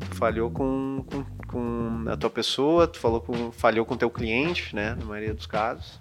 tu 0.00 0.16
falhou 0.16 0.50
com, 0.50 1.04
com 1.06 1.24
com 1.50 2.04
a 2.06 2.16
tua 2.16 2.30
pessoa, 2.30 2.86
tu 2.86 3.00
falou 3.00 3.20
com, 3.20 3.50
falhou 3.50 3.84
com 3.84 3.96
teu 3.96 4.08
cliente, 4.08 4.74
né, 4.74 4.94
na 4.96 5.04
maioria 5.04 5.34
dos 5.34 5.46
casos. 5.46 6.00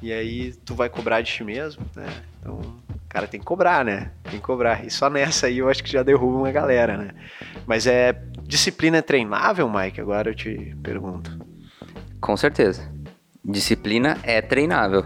E 0.00 0.10
aí 0.10 0.54
tu 0.64 0.74
vai 0.74 0.88
cobrar 0.88 1.20
de 1.20 1.30
ti 1.30 1.44
mesmo, 1.44 1.84
né? 1.94 2.06
Então, 2.40 2.58
cara, 3.06 3.26
tem 3.26 3.38
que 3.38 3.44
cobrar, 3.44 3.84
né? 3.84 4.12
Tem 4.24 4.40
que 4.40 4.40
cobrar. 4.40 4.82
E 4.84 4.90
só 4.90 5.10
nessa 5.10 5.46
aí 5.46 5.58
eu 5.58 5.68
acho 5.68 5.84
que 5.84 5.92
já 5.92 6.02
derruba 6.02 6.38
uma 6.38 6.50
galera, 6.50 6.96
né? 6.96 7.10
Mas 7.66 7.86
é 7.86 8.14
disciplina 8.44 8.96
é 8.96 9.02
treinável, 9.02 9.68
Mike? 9.68 10.00
Agora 10.00 10.30
eu 10.30 10.34
te 10.34 10.74
pergunto. 10.82 11.38
Com 12.18 12.34
certeza. 12.34 12.90
Disciplina 13.44 14.16
é 14.22 14.40
treinável. 14.40 15.04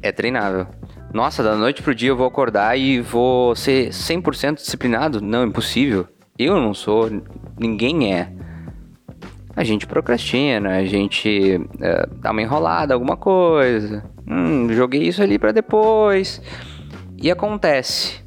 É 0.00 0.12
treinável. 0.12 0.68
Nossa, 1.12 1.42
da 1.42 1.56
noite 1.56 1.82
pro 1.82 1.94
dia 1.94 2.10
eu 2.10 2.16
vou 2.16 2.28
acordar 2.28 2.78
e 2.78 3.00
vou 3.00 3.56
ser 3.56 3.88
100% 3.88 4.54
disciplinado? 4.56 5.20
Não, 5.20 5.44
impossível. 5.44 6.06
Eu 6.38 6.60
não 6.60 6.72
sou, 6.72 7.10
ninguém 7.58 8.14
é 8.14 8.37
a 9.58 9.64
gente 9.64 9.88
procrastina, 9.88 10.76
a 10.76 10.84
gente 10.84 11.56
uh, 11.56 12.14
dá 12.20 12.30
uma 12.30 12.40
enrolada, 12.40 12.94
alguma 12.94 13.16
coisa. 13.16 14.04
Hum, 14.24 14.72
joguei 14.72 15.02
isso 15.02 15.20
ali 15.20 15.36
para 15.36 15.50
depois. 15.50 16.40
E 17.20 17.28
acontece. 17.28 18.22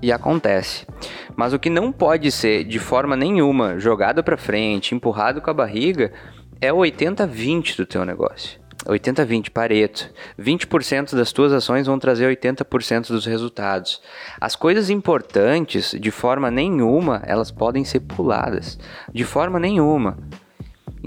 E 0.00 0.12
acontece. 0.12 0.86
Mas 1.34 1.52
o 1.52 1.58
que 1.58 1.68
não 1.68 1.90
pode 1.90 2.30
ser 2.30 2.62
de 2.62 2.78
forma 2.78 3.16
nenhuma 3.16 3.76
jogado 3.80 4.22
para 4.22 4.36
frente, 4.36 4.94
empurrado 4.94 5.40
com 5.40 5.50
a 5.50 5.54
barriga, 5.54 6.12
é 6.60 6.72
o 6.72 6.76
80-20 6.76 7.76
do 7.76 7.84
teu 7.84 8.04
negócio. 8.04 8.60
80-20, 8.86 9.50
Pareto. 9.50 10.08
20% 10.38 11.16
das 11.16 11.32
tuas 11.32 11.52
ações 11.52 11.88
vão 11.88 11.98
trazer 11.98 12.32
80% 12.32 13.08
dos 13.08 13.26
resultados. 13.26 14.00
As 14.40 14.54
coisas 14.54 14.90
importantes, 14.90 15.90
de 15.98 16.12
forma 16.12 16.52
nenhuma, 16.52 17.20
elas 17.26 17.50
podem 17.50 17.84
ser 17.84 17.98
puladas. 17.98 18.78
De 19.12 19.24
forma 19.24 19.58
nenhuma. 19.58 20.16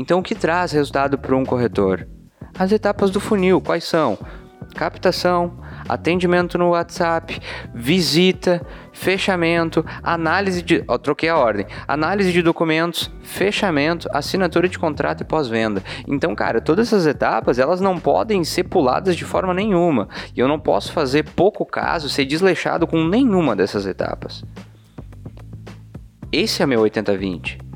Então, 0.01 0.17
o 0.17 0.23
que 0.23 0.33
traz 0.33 0.71
resultado 0.71 1.15
para 1.15 1.35
um 1.35 1.45
corretor? 1.45 2.07
As 2.57 2.71
etapas 2.71 3.11
do 3.11 3.19
funil, 3.19 3.61
quais 3.61 3.83
são? 3.83 4.17
Captação, 4.73 5.59
atendimento 5.87 6.57
no 6.57 6.69
WhatsApp, 6.69 7.39
visita, 7.71 8.65
fechamento, 8.91 9.85
análise 10.01 10.63
de. 10.63 10.83
Ó, 10.87 10.97
troquei 10.97 11.29
a 11.29 11.37
ordem. 11.37 11.67
Análise 11.87 12.33
de 12.33 12.41
documentos, 12.41 13.11
fechamento, 13.21 14.09
assinatura 14.11 14.67
de 14.67 14.79
contrato 14.79 15.21
e 15.21 15.23
pós-venda. 15.23 15.83
Então, 16.07 16.33
cara, 16.33 16.59
todas 16.59 16.87
essas 16.87 17.05
etapas 17.05 17.59
elas 17.59 17.79
não 17.79 17.99
podem 17.99 18.43
ser 18.43 18.63
puladas 18.63 19.15
de 19.15 19.23
forma 19.23 19.53
nenhuma. 19.53 20.09
E 20.35 20.39
eu 20.39 20.47
não 20.47 20.59
posso 20.59 20.91
fazer 20.91 21.29
pouco 21.35 21.63
caso, 21.63 22.09
ser 22.09 22.25
desleixado 22.25 22.87
com 22.87 23.05
nenhuma 23.05 23.55
dessas 23.55 23.85
etapas. 23.85 24.43
Esse 26.31 26.63
é 26.63 26.65
meu 26.65 26.81
80-20. 26.81 27.70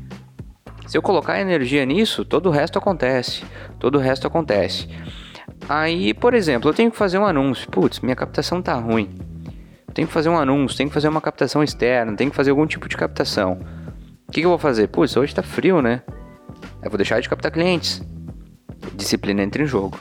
Se 0.87 0.97
eu 0.97 1.01
colocar 1.01 1.39
energia 1.39 1.85
nisso, 1.85 2.23
todo 2.23 2.47
o 2.47 2.51
resto 2.51 2.77
acontece. 2.77 3.43
Todo 3.79 3.95
o 3.95 4.01
resto 4.01 4.27
acontece. 4.27 4.87
Aí, 5.67 6.13
por 6.13 6.33
exemplo, 6.33 6.69
eu 6.69 6.73
tenho 6.73 6.91
que 6.91 6.97
fazer 6.97 7.17
um 7.17 7.25
anúncio. 7.25 7.69
Putz, 7.69 7.99
minha 7.99 8.15
captação 8.15 8.61
tá 8.61 8.75
ruim. 8.75 9.09
tenho 9.93 10.07
que 10.07 10.13
fazer 10.13 10.29
um 10.29 10.37
anúncio, 10.37 10.77
tenho 10.77 10.89
que 10.89 10.93
fazer 10.93 11.07
uma 11.07 11.21
captação 11.21 11.63
externa, 11.63 12.15
tenho 12.15 12.29
que 12.29 12.35
fazer 12.35 12.51
algum 12.51 12.67
tipo 12.67 12.87
de 12.87 12.97
captação. 12.97 13.59
O 14.27 14.31
que, 14.31 14.41
que 14.41 14.45
eu 14.45 14.49
vou 14.49 14.59
fazer? 14.59 14.87
Putz, 14.87 15.15
hoje 15.17 15.33
tá 15.33 15.41
frio, 15.41 15.81
né? 15.81 16.01
Eu 16.83 16.89
vou 16.89 16.97
deixar 16.97 17.19
de 17.19 17.29
captar 17.29 17.51
clientes. 17.51 18.01
Disciplina 18.93 19.41
entra 19.41 19.63
em 19.63 19.65
jogo. 19.65 19.99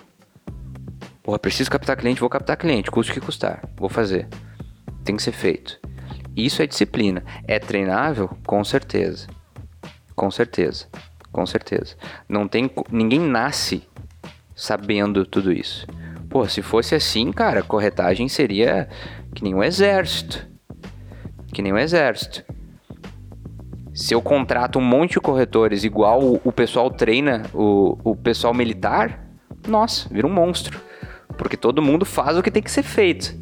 Porra, 1.23 1.39
preciso 1.39 1.71
captar 1.71 1.97
cliente, 1.97 2.21
vou 2.21 2.29
captar 2.29 2.57
cliente, 2.57 2.91
custo 2.91 3.13
que 3.13 3.21
custar. 3.21 3.63
Vou 3.77 3.89
fazer. 3.89 4.29
Tem 5.05 5.17
que 5.17 5.23
ser 5.23 5.33
feito. 5.33 5.79
Isso 6.37 6.61
é 6.61 6.67
disciplina. 6.67 7.25
É 7.47 7.59
treinável? 7.59 8.29
Com 8.45 8.63
certeza. 8.65 9.27
Com 10.15 10.31
certeza. 10.31 10.87
Com 11.33 11.45
certeza. 11.45 11.97
Não 12.29 12.47
tem 12.47 12.71
ninguém 12.91 13.21
nasce 13.21 13.83
sabendo 14.55 15.27
tudo 15.27 15.53
isso. 15.53 15.87
Pô, 16.29 16.49
se 16.49 16.63
fosse 16.63 16.95
assim, 16.95 17.33
cara, 17.33 17.63
corretagem 17.63 18.29
seria 18.29 18.89
que 19.35 19.43
nem 19.43 19.55
um 19.55 19.63
exército. 19.63 20.47
Que 21.53 21.63
nem 21.63 21.73
um 21.73 21.79
exército. 21.79 22.45
Se 23.93 24.13
eu 24.15 24.21
contrato 24.21 24.79
um 24.79 24.83
monte 24.83 25.13
de 25.13 25.21
corretores 25.21 25.85
igual 25.85 26.23
o, 26.23 26.41
o 26.45 26.53
pessoal 26.53 26.91
treina 26.91 27.43
o, 27.55 27.97
o 28.03 28.17
pessoal 28.17 28.53
militar, 28.53 29.25
nossa, 29.69 30.09
vira 30.09 30.27
um 30.27 30.33
monstro. 30.33 30.81
Porque 31.37 31.57
todo 31.57 31.83
mundo 31.83 32.05
faz 32.05 32.37
o 32.37 32.43
que 32.43 32.51
tem 32.51 32.63
que 32.63 32.71
ser 32.71 32.83
feito. 32.83 33.35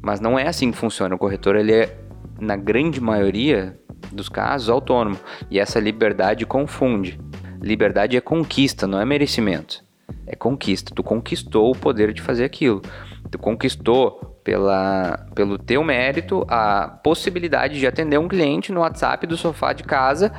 Mas 0.00 0.20
não 0.20 0.38
é 0.38 0.48
assim 0.48 0.70
que 0.70 0.76
funciona. 0.76 1.14
O 1.14 1.18
corretor, 1.18 1.56
ele 1.56 1.72
é, 1.72 1.96
na 2.40 2.56
grande 2.56 3.00
maioria 3.00 3.78
dos 4.10 4.28
casos, 4.28 4.68
autônomo. 4.68 5.18
E 5.50 5.58
essa 5.58 5.78
liberdade 5.78 6.46
confunde. 6.46 7.20
Liberdade 7.60 8.16
é 8.16 8.20
conquista, 8.20 8.86
não 8.86 9.00
é 9.00 9.04
merecimento. 9.04 9.84
É 10.26 10.34
conquista. 10.34 10.92
Tu 10.94 11.02
conquistou 11.02 11.70
o 11.70 11.76
poder 11.76 12.12
de 12.12 12.20
fazer 12.20 12.44
aquilo. 12.44 12.82
Tu 13.30 13.38
conquistou 13.38 14.32
pela, 14.44 15.26
pelo 15.34 15.58
teu 15.58 15.82
mérito 15.84 16.44
a 16.48 16.88
possibilidade 17.02 17.78
de 17.78 17.86
atender 17.86 18.18
um 18.18 18.28
cliente 18.28 18.72
no 18.72 18.80
WhatsApp 18.80 19.26
do 19.26 19.36
sofá 19.36 19.72
de 19.72 19.84
casa, 19.84 20.32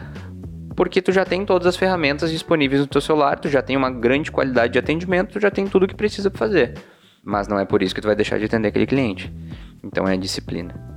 porque 0.75 1.01
tu 1.01 1.11
já 1.11 1.25
tem 1.25 1.45
todas 1.45 1.67
as 1.67 1.77
ferramentas 1.77 2.31
disponíveis 2.31 2.81
no 2.81 2.87
teu 2.87 3.01
celular, 3.01 3.39
tu 3.39 3.47
já 3.47 3.61
tem 3.61 3.77
uma 3.77 3.89
grande 3.89 4.31
qualidade 4.31 4.73
de 4.73 4.79
atendimento, 4.79 5.33
tu 5.33 5.39
já 5.39 5.49
tem 5.49 5.65
tudo 5.67 5.87
que 5.87 5.95
precisa 5.95 6.29
fazer. 6.31 6.73
Mas 7.23 7.47
não 7.47 7.57
é 7.57 7.65
por 7.65 7.81
isso 7.81 7.95
que 7.95 8.01
tu 8.01 8.07
vai 8.07 8.15
deixar 8.15 8.37
de 8.37 8.45
atender 8.45 8.67
aquele 8.67 8.85
cliente. 8.85 9.33
Então 9.81 10.07
é 10.07 10.13
a 10.13 10.17
disciplina. 10.17 10.92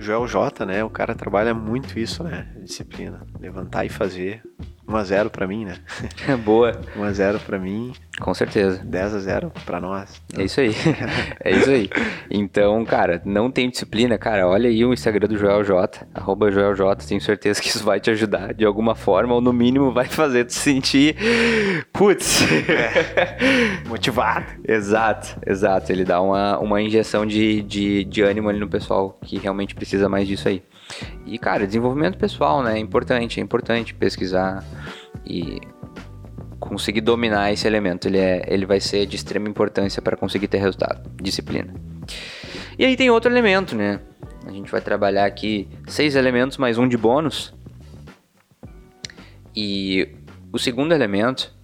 Joel 0.00 0.26
J, 0.26 0.64
né? 0.66 0.82
O 0.82 0.90
cara 0.90 1.14
trabalha 1.14 1.54
muito 1.54 1.98
isso, 1.98 2.24
né? 2.24 2.52
Disciplina. 2.62 3.26
Levantar 3.38 3.84
e 3.84 3.88
fazer. 3.88 4.42
1x0 4.90 5.30
pra 5.30 5.46
mim, 5.46 5.64
né? 5.64 5.76
Boa. 6.44 6.72
1x0 6.96 7.38
pra 7.40 7.58
mim. 7.58 7.92
Com 8.20 8.34
certeza. 8.34 8.82
10x0 8.84 9.50
pra 9.64 9.80
nós. 9.80 10.20
É 10.36 10.42
isso 10.42 10.60
aí. 10.60 10.74
é 11.42 11.50
isso 11.52 11.70
aí. 11.70 11.88
Então, 12.30 12.84
cara, 12.84 13.22
não 13.24 13.50
tem 13.50 13.70
disciplina, 13.70 14.18
cara. 14.18 14.46
Olha 14.46 14.68
aí 14.68 14.84
o 14.84 14.92
Instagram 14.92 15.28
do 15.28 15.38
Joel 15.38 15.64
J, 15.64 16.06
arroba 16.14 16.50
Joel 16.50 16.74
J. 16.74 17.06
Tenho 17.06 17.20
certeza 17.20 17.60
que 17.60 17.68
isso 17.68 17.84
vai 17.84 18.00
te 18.00 18.10
ajudar 18.10 18.52
de 18.52 18.64
alguma 18.64 18.94
forma, 18.94 19.34
ou 19.34 19.40
no 19.40 19.52
mínimo 19.52 19.92
vai 19.92 20.06
fazer 20.06 20.44
tu 20.44 20.52
sentir. 20.52 21.16
Putz! 21.92 22.42
É. 22.68 23.38
Motivado. 23.88 24.46
exato, 24.66 25.38
exato. 25.46 25.90
Ele 25.92 26.04
dá 26.04 26.20
uma, 26.20 26.58
uma 26.58 26.82
injeção 26.82 27.24
de, 27.24 27.62
de, 27.62 28.04
de 28.04 28.22
ânimo 28.22 28.48
ali 28.48 28.58
no 28.58 28.68
pessoal 28.68 29.18
que 29.24 29.38
realmente 29.38 29.74
precisa 29.74 30.08
mais 30.08 30.26
disso 30.26 30.48
aí. 30.48 30.62
E, 31.26 31.38
cara, 31.38 31.66
desenvolvimento 31.66 32.18
pessoal, 32.18 32.62
né? 32.62 32.76
É 32.76 32.78
importante, 32.78 33.40
é 33.40 33.42
importante 33.42 33.94
pesquisar 33.94 34.64
e 35.24 35.60
conseguir 36.58 37.00
dominar 37.00 37.52
esse 37.52 37.66
elemento. 37.66 38.08
Ele, 38.08 38.18
é, 38.18 38.44
ele 38.46 38.66
vai 38.66 38.80
ser 38.80 39.06
de 39.06 39.16
extrema 39.16 39.48
importância 39.48 40.00
para 40.02 40.16
conseguir 40.16 40.48
ter 40.48 40.58
resultado. 40.58 41.10
Disciplina. 41.22 41.74
E 42.78 42.84
aí 42.84 42.96
tem 42.96 43.10
outro 43.10 43.30
elemento, 43.30 43.76
né? 43.76 44.00
A 44.46 44.50
gente 44.50 44.70
vai 44.70 44.80
trabalhar 44.80 45.26
aqui 45.26 45.68
seis 45.86 46.14
elementos 46.14 46.56
mais 46.56 46.78
um 46.78 46.88
de 46.88 46.96
bônus. 46.96 47.54
E 49.54 50.16
o 50.52 50.58
segundo 50.58 50.92
elemento 50.92 51.54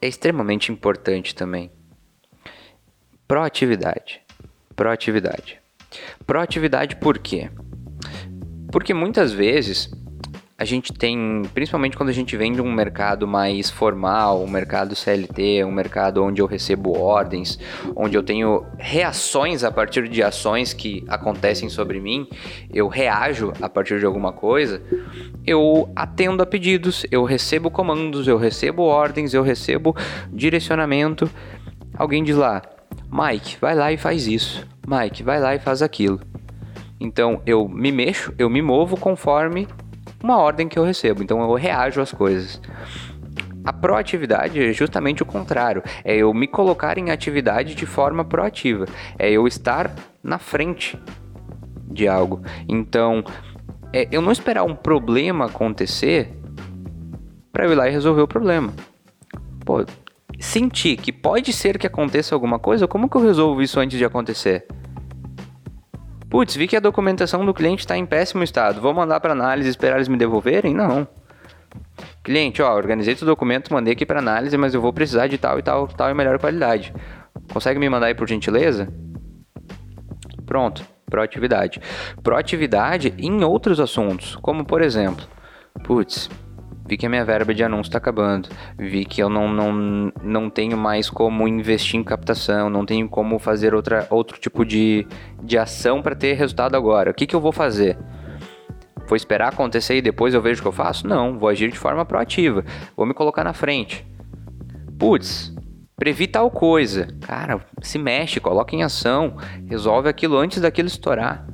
é 0.00 0.06
extremamente 0.06 0.70
importante 0.70 1.34
também. 1.34 1.70
Proatividade. 3.26 4.20
Proatividade. 4.74 5.60
Proatividade 6.26 6.96
por 6.96 7.18
quê? 7.18 7.50
Porque 8.70 8.92
muitas 8.92 9.32
vezes 9.32 9.90
a 10.60 10.64
gente 10.64 10.92
tem, 10.92 11.42
principalmente 11.54 11.96
quando 11.96 12.08
a 12.08 12.12
gente 12.12 12.36
vem 12.36 12.52
de 12.52 12.60
um 12.60 12.72
mercado 12.72 13.28
mais 13.28 13.70
formal, 13.70 14.42
um 14.42 14.50
mercado 14.50 14.96
CLT, 14.96 15.64
um 15.64 15.70
mercado 15.70 16.24
onde 16.24 16.42
eu 16.42 16.46
recebo 16.46 16.98
ordens, 16.98 17.60
onde 17.94 18.18
eu 18.18 18.24
tenho 18.24 18.66
reações 18.76 19.62
a 19.62 19.70
partir 19.70 20.08
de 20.08 20.20
ações 20.20 20.72
que 20.72 21.04
acontecem 21.06 21.68
sobre 21.68 22.00
mim, 22.00 22.28
eu 22.74 22.88
reajo 22.88 23.52
a 23.62 23.68
partir 23.68 24.00
de 24.00 24.04
alguma 24.04 24.32
coisa, 24.32 24.82
eu 25.46 25.92
atendo 25.94 26.42
a 26.42 26.46
pedidos, 26.46 27.06
eu 27.08 27.22
recebo 27.22 27.70
comandos, 27.70 28.26
eu 28.26 28.36
recebo 28.36 28.82
ordens, 28.82 29.32
eu 29.32 29.44
recebo 29.44 29.94
direcionamento. 30.32 31.30
Alguém 31.94 32.24
diz 32.24 32.34
lá, 32.34 32.62
Mike, 33.10 33.56
vai 33.60 33.74
lá 33.74 33.92
e 33.92 33.96
faz 33.96 34.26
isso. 34.26 34.66
Mike, 34.86 35.22
vai 35.22 35.40
lá 35.40 35.54
e 35.54 35.58
faz 35.58 35.82
aquilo. 35.82 36.20
Então 37.00 37.40
eu 37.46 37.68
me 37.68 37.92
mexo, 37.92 38.34
eu 38.38 38.50
me 38.50 38.60
movo 38.60 38.96
conforme 38.96 39.66
uma 40.22 40.36
ordem 40.36 40.68
que 40.68 40.78
eu 40.78 40.84
recebo. 40.84 41.22
Então 41.22 41.40
eu 41.40 41.54
reajo 41.54 42.00
às 42.00 42.12
coisas. 42.12 42.60
A 43.64 43.72
proatividade 43.72 44.62
é 44.62 44.72
justamente 44.72 45.22
o 45.22 45.26
contrário. 45.26 45.82
É 46.04 46.16
eu 46.16 46.32
me 46.32 46.46
colocar 46.46 46.96
em 46.96 47.10
atividade 47.10 47.74
de 47.74 47.86
forma 47.86 48.24
proativa. 48.24 48.86
É 49.18 49.30
eu 49.30 49.46
estar 49.46 49.94
na 50.22 50.38
frente 50.38 50.98
de 51.86 52.08
algo. 52.08 52.42
Então, 52.68 53.22
é 53.92 54.08
eu 54.10 54.22
não 54.22 54.32
esperar 54.32 54.64
um 54.64 54.74
problema 54.74 55.46
acontecer 55.46 56.32
para 57.52 57.66
eu 57.66 57.72
ir 57.72 57.74
lá 57.74 57.88
e 57.88 57.92
resolver 57.92 58.22
o 58.22 58.28
problema. 58.28 58.72
Pô, 59.64 59.84
sentir 60.38 60.96
que 60.96 61.12
pode 61.12 61.52
ser 61.52 61.78
que 61.78 61.86
aconteça 61.86 62.34
alguma 62.34 62.58
coisa, 62.58 62.86
como 62.86 63.08
que 63.08 63.16
eu 63.16 63.22
resolvo 63.22 63.62
isso 63.62 63.80
antes 63.80 63.98
de 63.98 64.04
acontecer? 64.04 64.66
Putz, 66.30 66.54
vi 66.54 66.68
que 66.68 66.76
a 66.76 66.80
documentação 66.80 67.44
do 67.44 67.54
cliente 67.54 67.80
está 67.80 67.96
em 67.96 68.04
péssimo 68.04 68.42
estado. 68.42 68.80
Vou 68.80 68.92
mandar 68.92 69.18
para 69.18 69.32
análise 69.32 69.68
e 69.68 69.70
esperar 69.70 69.96
eles 69.96 70.08
me 70.08 70.16
devolverem? 70.16 70.74
Não. 70.74 71.08
Cliente, 72.22 72.60
ó, 72.60 72.74
organizei 72.74 73.14
o 73.14 73.24
documento, 73.24 73.72
mandei 73.72 73.94
aqui 73.94 74.04
para 74.04 74.18
análise, 74.18 74.56
mas 74.58 74.74
eu 74.74 74.80
vou 74.80 74.92
precisar 74.92 75.26
de 75.26 75.38
tal 75.38 75.58
e 75.58 75.62
tal, 75.62 75.88
tal 75.88 76.10
e 76.10 76.14
melhor 76.14 76.38
qualidade. 76.38 76.92
Consegue 77.50 77.80
me 77.80 77.88
mandar 77.88 78.06
aí 78.06 78.14
por 78.14 78.28
gentileza? 78.28 78.92
Pronto, 80.44 80.84
proatividade. 81.06 81.80
Proatividade 82.22 83.14
em 83.16 83.42
outros 83.42 83.80
assuntos, 83.80 84.36
como 84.36 84.66
por 84.66 84.82
exemplo, 84.82 85.26
putz, 85.82 86.28
vi 86.88 86.96
que 86.96 87.04
a 87.04 87.08
minha 87.08 87.24
verba 87.24 87.54
de 87.54 87.62
anúncio 87.62 87.90
está 87.90 87.98
acabando, 87.98 88.48
vi 88.78 89.04
que 89.04 89.22
eu 89.22 89.28
não, 89.28 89.52
não, 89.52 90.12
não 90.22 90.50
tenho 90.50 90.76
mais 90.76 91.10
como 91.10 91.46
investir 91.46 92.00
em 92.00 92.02
captação, 92.02 92.70
não 92.70 92.86
tenho 92.86 93.06
como 93.08 93.38
fazer 93.38 93.74
outra, 93.74 94.06
outro 94.08 94.38
tipo 94.38 94.64
de, 94.64 95.06
de 95.42 95.58
ação 95.58 96.00
para 96.00 96.16
ter 96.16 96.32
resultado 96.32 96.74
agora. 96.74 97.10
O 97.10 97.14
que, 97.14 97.26
que 97.26 97.36
eu 97.36 97.40
vou 97.40 97.52
fazer? 97.52 97.98
Vou 99.06 99.16
esperar 99.16 99.52
acontecer 99.52 99.96
e 99.96 100.02
depois 100.02 100.32
eu 100.32 100.40
vejo 100.40 100.60
o 100.60 100.62
que 100.62 100.68
eu 100.68 100.72
faço? 100.72 101.06
Não, 101.06 101.38
vou 101.38 101.50
agir 101.50 101.70
de 101.70 101.78
forma 101.78 102.04
proativa, 102.06 102.64
vou 102.96 103.04
me 103.04 103.12
colocar 103.12 103.44
na 103.44 103.52
frente. 103.52 104.06
Putz, 104.98 105.54
previ 105.94 106.26
tal 106.26 106.50
coisa. 106.50 107.08
Cara, 107.20 107.60
se 107.82 107.98
mexe, 107.98 108.40
coloca 108.40 108.74
em 108.74 108.82
ação, 108.82 109.36
resolve 109.66 110.08
aquilo 110.08 110.38
antes 110.38 110.62
daquilo 110.62 110.88
estourar. 110.88 111.46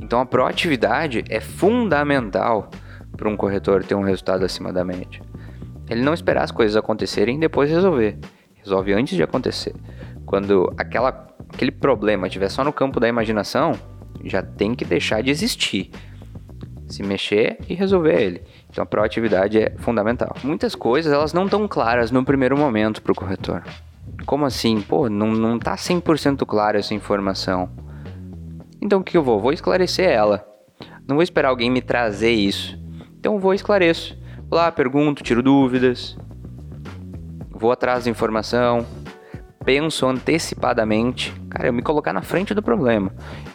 Então 0.00 0.20
a 0.20 0.26
proatividade 0.26 1.24
é 1.28 1.40
fundamental 1.40 2.70
para 3.18 3.28
um 3.28 3.36
corretor 3.36 3.84
ter 3.84 3.96
um 3.96 4.02
resultado 4.02 4.44
acima 4.44 4.72
da 4.72 4.84
média. 4.84 5.20
Ele 5.90 6.02
não 6.02 6.14
esperar 6.14 6.44
as 6.44 6.52
coisas 6.52 6.76
acontecerem 6.76 7.36
e 7.36 7.40
depois 7.40 7.68
resolver. 7.68 8.16
Resolve 8.54 8.92
antes 8.94 9.16
de 9.16 9.22
acontecer. 9.22 9.74
Quando 10.24 10.72
aquela, 10.78 11.26
aquele 11.52 11.72
problema 11.72 12.28
estiver 12.28 12.48
só 12.48 12.62
no 12.62 12.72
campo 12.72 13.00
da 13.00 13.08
imaginação, 13.08 13.72
já 14.24 14.42
tem 14.42 14.74
que 14.74 14.84
deixar 14.84 15.22
de 15.22 15.30
existir. 15.30 15.90
Se 16.86 17.02
mexer 17.02 17.58
e 17.68 17.74
resolver 17.74 18.20
ele. 18.20 18.42
Então 18.70 18.82
a 18.82 18.86
proatividade 18.86 19.58
é 19.58 19.74
fundamental. 19.78 20.34
Muitas 20.44 20.74
coisas 20.74 21.12
elas 21.12 21.32
não 21.32 21.44
estão 21.44 21.66
claras 21.66 22.10
no 22.10 22.24
primeiro 22.24 22.56
momento 22.56 23.02
para 23.02 23.12
o 23.12 23.16
corretor. 23.16 23.62
Como 24.24 24.44
assim? 24.44 24.80
Pô, 24.80 25.08
não, 25.08 25.32
não 25.32 25.58
tá 25.58 25.74
100% 25.74 26.46
clara 26.46 26.78
essa 26.78 26.94
informação. 26.94 27.70
Então 28.80 29.00
o 29.00 29.04
que 29.04 29.16
eu 29.16 29.22
vou? 29.22 29.40
Vou 29.40 29.52
esclarecer 29.52 30.08
ela. 30.08 30.46
Não 31.06 31.16
vou 31.16 31.22
esperar 31.22 31.48
alguém 31.48 31.70
me 31.70 31.80
trazer 31.80 32.32
isso. 32.32 32.78
Então 33.18 33.38
vou 33.38 33.52
esclareço. 33.52 34.16
Vou 34.48 34.58
lá, 34.58 34.72
pergunto, 34.72 35.22
tiro 35.22 35.42
dúvidas, 35.42 36.16
vou 37.50 37.70
atrás 37.70 38.04
da 38.04 38.10
informação, 38.10 38.86
penso 39.68 40.06
antecipadamente, 40.06 41.34
cara, 41.50 41.68
eu 41.68 41.72
me 41.74 41.82
colocar 41.82 42.12
na 42.14 42.22
frente 42.22 42.54
do 42.54 42.62
problema. 42.62 43.12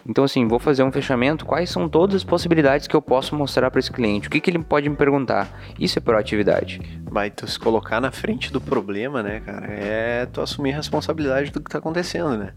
Então, 0.08 0.24
assim, 0.24 0.48
vou 0.48 0.60
fazer 0.60 0.84
um 0.84 0.92
fechamento, 0.92 1.44
quais 1.44 1.72
são 1.72 1.90
todas 1.90 2.18
as 2.18 2.24
possibilidades 2.24 2.86
que 2.86 2.96
eu 2.96 3.02
posso 3.02 3.36
mostrar 3.36 3.72
para 3.72 3.80
esse 3.80 3.92
cliente? 3.92 4.28
O 4.28 4.32
que, 4.32 4.40
que 4.40 4.52
ele 4.52 4.60
pode 4.60 4.88
me 4.88 4.96
perguntar? 4.96 5.50
Isso 5.80 5.98
é 5.98 6.02
proatividade. 6.02 7.02
Mas 7.10 7.34
tu 7.36 7.48
se 7.48 7.58
colocar 7.58 8.00
na 8.00 8.12
frente 8.12 8.54
do 8.54 8.62
problema, 8.62 9.24
né, 9.24 9.40
cara, 9.40 9.66
é 9.66 10.28
tu 10.28 10.42
assumir 10.42 10.74
a 10.74 10.76
responsabilidade 10.76 11.52
do 11.52 11.60
que 11.60 11.72
tá 11.72 11.80
acontecendo, 11.80 12.38
né? 12.38 12.54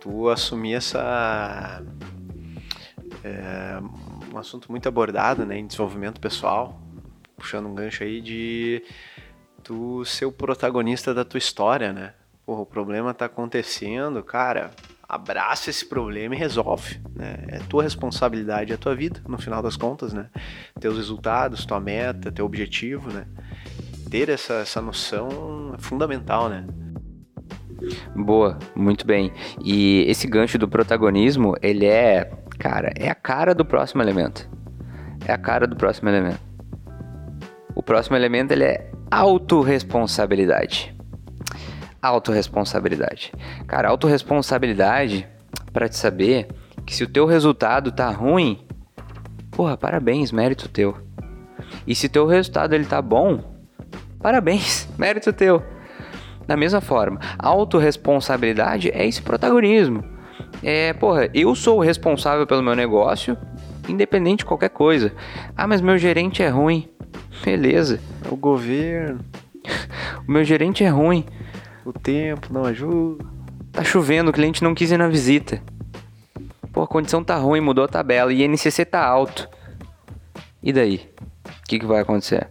Tu 0.00 0.28
assumir 0.28 0.74
essa. 0.74 1.80
É, 3.22 3.78
um 4.32 4.38
assunto 4.38 4.70
muito 4.70 4.88
abordado 4.88 5.44
né, 5.44 5.58
em 5.58 5.66
desenvolvimento 5.66 6.20
pessoal, 6.20 6.80
puxando 7.36 7.66
um 7.66 7.74
gancho 7.74 8.02
aí 8.02 8.20
de 8.20 8.82
tu 9.62 10.04
ser 10.04 10.24
o 10.24 10.32
protagonista 10.32 11.12
da 11.14 11.24
tua 11.24 11.38
história, 11.38 11.92
né? 11.92 12.14
Porra, 12.44 12.62
o 12.62 12.66
problema 12.66 13.14
tá 13.14 13.26
acontecendo, 13.26 14.22
cara, 14.22 14.72
abraça 15.08 15.70
esse 15.70 15.86
problema 15.86 16.34
e 16.34 16.38
resolve. 16.38 17.00
Né? 17.14 17.44
É 17.48 17.58
tua 17.68 17.82
responsabilidade, 17.82 18.72
é 18.72 18.76
tua 18.76 18.94
vida, 18.94 19.20
no 19.28 19.38
final 19.38 19.62
das 19.62 19.76
contas, 19.76 20.12
né? 20.12 20.28
Teus 20.80 20.96
resultados, 20.96 21.64
tua 21.64 21.78
meta, 21.78 22.32
teu 22.32 22.44
objetivo, 22.44 23.12
né? 23.12 23.26
Ter 24.10 24.28
essa, 24.28 24.54
essa 24.54 24.80
noção 24.80 25.74
é 25.74 25.78
fundamental, 25.78 26.48
né? 26.48 26.66
Boa, 28.14 28.58
muito 28.74 29.06
bem. 29.06 29.32
E 29.64 30.04
esse 30.08 30.26
gancho 30.26 30.58
do 30.58 30.68
protagonismo, 30.68 31.54
ele 31.60 31.86
é, 31.86 32.30
cara, 32.62 32.92
é 32.94 33.10
a 33.10 33.14
cara 33.16 33.56
do 33.56 33.64
próximo 33.64 34.00
elemento. 34.00 34.48
É 35.26 35.32
a 35.32 35.36
cara 35.36 35.66
do 35.66 35.74
próximo 35.74 36.08
elemento. 36.08 36.40
O 37.74 37.82
próximo 37.82 38.16
elemento 38.16 38.52
ele 38.52 38.62
é 38.62 38.88
autorresponsabilidade. 39.10 40.94
Autoresponsabilidade. 42.00 43.32
Cara, 43.66 43.88
autorresponsabilidade 43.88 45.28
para 45.72 45.88
te 45.88 45.96
saber 45.96 46.54
que 46.86 46.94
se 46.94 47.02
o 47.02 47.08
teu 47.08 47.26
resultado 47.26 47.90
tá 47.90 48.08
ruim, 48.10 48.64
porra, 49.50 49.76
parabéns, 49.76 50.30
mérito 50.30 50.68
teu. 50.68 50.96
E 51.84 51.96
se 51.96 52.08
teu 52.08 52.26
resultado 52.26 52.74
ele 52.74 52.84
tá 52.84 53.02
bom, 53.02 53.42
parabéns, 54.20 54.88
mérito 54.96 55.32
teu. 55.32 55.64
Da 56.46 56.56
mesma 56.56 56.80
forma, 56.80 57.18
autorresponsabilidade 57.40 58.88
é 58.90 59.04
esse 59.04 59.20
protagonismo. 59.20 60.11
É, 60.62 60.92
porra, 60.92 61.28
eu 61.34 61.54
sou 61.54 61.78
o 61.78 61.82
responsável 61.82 62.46
pelo 62.46 62.62
meu 62.62 62.76
negócio, 62.76 63.36
independente 63.88 64.38
de 64.38 64.44
qualquer 64.44 64.70
coisa. 64.70 65.12
Ah, 65.56 65.66
mas 65.66 65.80
meu 65.80 65.98
gerente 65.98 66.42
é 66.42 66.48
ruim. 66.48 66.88
Beleza. 67.44 68.00
É 68.24 68.28
o 68.32 68.36
governo. 68.36 69.20
o 70.26 70.30
meu 70.30 70.44
gerente 70.44 70.84
é 70.84 70.88
ruim. 70.88 71.24
O 71.84 71.92
tempo 71.92 72.52
não 72.52 72.64
ajuda. 72.64 73.24
Tá 73.72 73.82
chovendo, 73.82 74.30
o 74.30 74.32
cliente 74.32 74.62
não 74.62 74.74
quis 74.74 74.92
ir 74.92 74.98
na 74.98 75.08
visita. 75.08 75.60
Pô, 76.72 76.82
a 76.82 76.86
condição 76.86 77.24
tá 77.24 77.36
ruim, 77.36 77.60
mudou 77.60 77.84
a 77.84 77.88
tabela 77.88 78.32
e 78.32 78.44
INCC 78.44 78.84
tá 78.84 79.04
alto. 79.04 79.48
E 80.62 80.72
daí? 80.72 81.10
O 81.44 81.68
que, 81.68 81.78
que 81.78 81.86
vai 81.86 82.00
acontecer? 82.00 82.48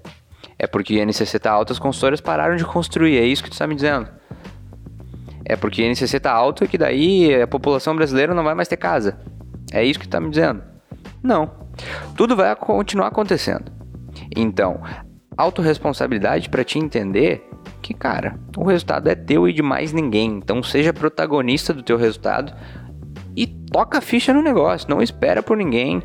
É 0.60 0.68
porque 0.68 1.02
INCC 1.02 1.40
tá 1.40 1.52
alto, 1.52 1.72
as 1.72 1.80
consultoras 1.80 2.20
pararam 2.20 2.56
de 2.56 2.66
construir, 2.66 3.18
é 3.18 3.26
isso 3.26 3.44
que 3.44 3.50
tu 3.50 3.58
tá 3.58 3.66
me 3.66 3.76
dizendo. 3.76 4.08
É 5.52 5.56
porque 5.58 5.86
INCC 5.86 6.18
tá 6.18 6.32
alto 6.32 6.64
e 6.64 6.68
que 6.68 6.78
daí 6.78 7.42
a 7.42 7.46
população 7.46 7.94
brasileira 7.94 8.34
não 8.34 8.42
vai 8.42 8.56
mais 8.56 8.70
ter 8.70 8.78
casa. 8.78 9.20
É 9.74 9.84
isso 9.84 10.00
que 10.00 10.08
tá 10.08 10.18
me 10.18 10.30
dizendo? 10.30 10.64
Não. 11.22 11.52
Tudo 12.16 12.38
vai 12.38 12.56
continuar 12.56 13.08
acontecendo. 13.08 13.70
Então, 14.34 14.82
autorresponsabilidade 15.36 16.48
para 16.48 16.64
te 16.64 16.80
entender 16.80 17.46
que, 17.82 17.94
cara, 17.94 18.40
o 18.56 18.64
resultado 18.64 19.10
é 19.10 19.14
teu 19.14 19.46
e 19.46 19.52
de 19.52 19.62
mais 19.62 19.92
ninguém. 19.92 20.38
Então, 20.38 20.64
seja 20.64 20.94
protagonista 20.94 21.74
do 21.74 21.84
teu 21.84 21.98
resultado 21.98 22.54
e 23.36 23.46
toca 23.46 23.98
a 23.98 24.02
ficha 24.02 24.34
no 24.34 24.42
negócio. 24.42 24.90
Não 24.90 25.02
espera 25.02 25.44
por 25.44 25.58
ninguém. 25.58 26.02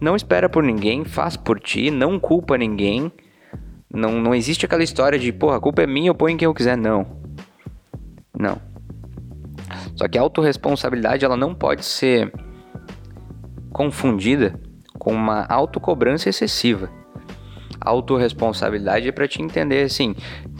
Não 0.00 0.16
espera 0.16 0.48
por 0.48 0.62
ninguém, 0.62 1.04
faz 1.04 1.36
por 1.36 1.60
ti, 1.60 1.90
não 1.90 2.18
culpa 2.18 2.56
ninguém. 2.56 3.12
Não, 3.92 4.12
não 4.12 4.34
existe 4.34 4.64
aquela 4.64 4.82
história 4.82 5.18
de, 5.18 5.30
porra, 5.30 5.58
a 5.58 5.60
culpa 5.60 5.82
é 5.82 5.86
minha, 5.86 6.08
eu 6.08 6.14
ponho 6.14 6.38
quem 6.38 6.46
eu 6.46 6.54
quiser. 6.54 6.78
Não. 6.78 7.20
Não. 8.42 8.60
Só 9.96 10.08
que 10.08 10.18
a 10.18 10.20
autorresponsabilidade, 10.20 11.24
ela 11.24 11.36
não 11.36 11.54
pode 11.54 11.84
ser 11.84 12.32
confundida 13.72 14.60
com 14.98 15.12
uma 15.12 15.46
autocobrança 15.48 16.28
excessiva 16.28 16.90
autorresponsabilidade 17.84 19.08
é 19.08 19.12
para 19.12 19.28
te 19.28 19.42
entender 19.42 19.82
assim 19.82 20.14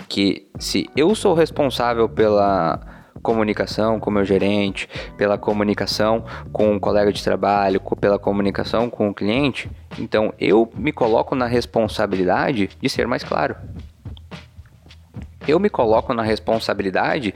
que 0.09 0.49
se 0.59 0.89
eu 0.97 1.15
sou 1.15 1.35
responsável 1.35 2.09
pela 2.09 2.81
comunicação 3.23 4.01
com 4.01 4.11
meu 4.11 4.25
gerente, 4.25 4.89
pela 5.17 5.39
comunicação 5.39 6.25
com 6.53 6.73
um 6.73 6.79
colega 6.79 7.13
de 7.13 7.23
trabalho, 7.23 7.81
pela 8.01 8.19
comunicação 8.19 8.91
com 8.91 9.09
o 9.09 9.15
cliente, 9.15 9.71
então 9.99 10.35
eu 10.39 10.71
me 10.75 10.93
coloco 10.93 11.35
na 11.35 11.47
responsabilidade 11.47 12.71
de 12.81 12.89
ser 12.89 13.07
mais 13.07 13.23
claro. 13.23 13.55
Eu 15.47 15.59
me 15.59 15.69
coloco 15.69 16.15
na 16.15 16.23
responsabilidade 16.23 17.35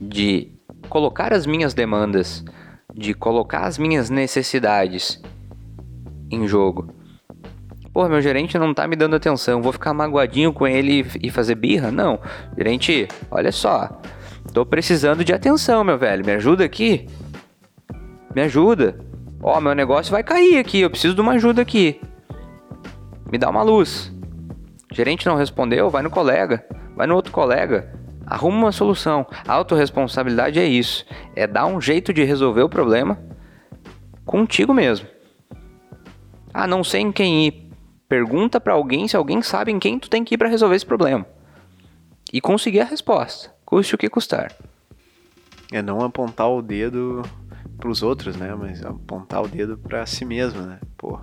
de 0.00 0.52
colocar 0.88 1.32
as 1.32 1.46
minhas 1.46 1.74
demandas, 1.74 2.44
de 2.92 3.14
colocar 3.14 3.64
as 3.64 3.78
minhas 3.78 4.10
necessidades 4.10 5.22
em 6.30 6.46
jogo. 6.46 6.92
Pô, 7.92 8.08
meu 8.08 8.20
gerente 8.20 8.58
não 8.58 8.74
tá 8.74 8.88
me 8.88 8.96
dando 8.96 9.14
atenção, 9.14 9.62
vou 9.62 9.72
ficar 9.72 9.94
magoadinho 9.94 10.52
com 10.52 10.66
ele 10.66 11.06
e 11.22 11.30
fazer 11.30 11.54
birra? 11.54 11.92
Não. 11.92 12.18
Gerente, 12.58 13.06
olha 13.30 13.52
só. 13.52 14.00
Tô 14.52 14.66
precisando 14.66 15.24
de 15.24 15.32
atenção, 15.32 15.84
meu 15.84 15.96
velho. 15.96 16.26
Me 16.26 16.32
ajuda 16.32 16.64
aqui. 16.64 17.06
Me 18.34 18.42
ajuda. 18.42 18.98
Ó, 19.40 19.60
meu 19.60 19.74
negócio 19.74 20.10
vai 20.10 20.24
cair 20.24 20.58
aqui, 20.58 20.80
eu 20.80 20.90
preciso 20.90 21.14
de 21.14 21.20
uma 21.20 21.34
ajuda 21.34 21.62
aqui. 21.62 22.00
Me 23.30 23.38
dá 23.38 23.48
uma 23.48 23.62
luz. 23.62 24.12
gerente 24.92 25.26
não 25.26 25.36
respondeu, 25.36 25.90
vai 25.90 26.02
no 26.02 26.10
colega, 26.10 26.64
vai 26.94 27.06
no 27.06 27.14
outro 27.14 27.32
colega. 27.32 27.92
Arruma 28.26 28.56
uma 28.56 28.72
solução. 28.72 29.26
A 29.46 29.52
autorresponsabilidade 29.52 30.58
é 30.58 30.64
isso. 30.64 31.04
É 31.36 31.46
dar 31.46 31.66
um 31.66 31.80
jeito 31.80 32.12
de 32.12 32.24
resolver 32.24 32.62
o 32.62 32.68
problema 32.68 33.18
contigo 34.24 34.72
mesmo. 34.72 35.06
Ah, 36.52 36.66
não 36.66 36.82
sei 36.82 37.02
em 37.02 37.12
quem 37.12 37.46
ir. 37.46 37.70
Pergunta 38.08 38.60
para 38.60 38.72
alguém 38.72 39.08
se 39.08 39.16
alguém 39.16 39.42
sabe 39.42 39.72
em 39.72 39.78
quem 39.78 39.98
tu 39.98 40.08
tem 40.08 40.24
que 40.24 40.34
ir 40.34 40.38
para 40.38 40.48
resolver 40.48 40.76
esse 40.76 40.86
problema. 40.86 41.26
E 42.32 42.40
conseguir 42.40 42.80
a 42.80 42.84
resposta, 42.84 43.52
custe 43.64 43.94
o 43.94 43.98
que 43.98 44.08
custar. 44.08 44.52
É 45.72 45.82
não 45.82 46.00
apontar 46.00 46.48
o 46.50 46.62
dedo 46.62 47.22
para 47.76 47.88
os 47.88 48.02
outros, 48.02 48.36
né? 48.36 48.54
Mas 48.54 48.84
apontar 48.84 49.42
o 49.42 49.48
dedo 49.48 49.76
para 49.76 50.06
si 50.06 50.24
mesmo, 50.24 50.62
né? 50.62 50.78
Pô, 50.96 51.18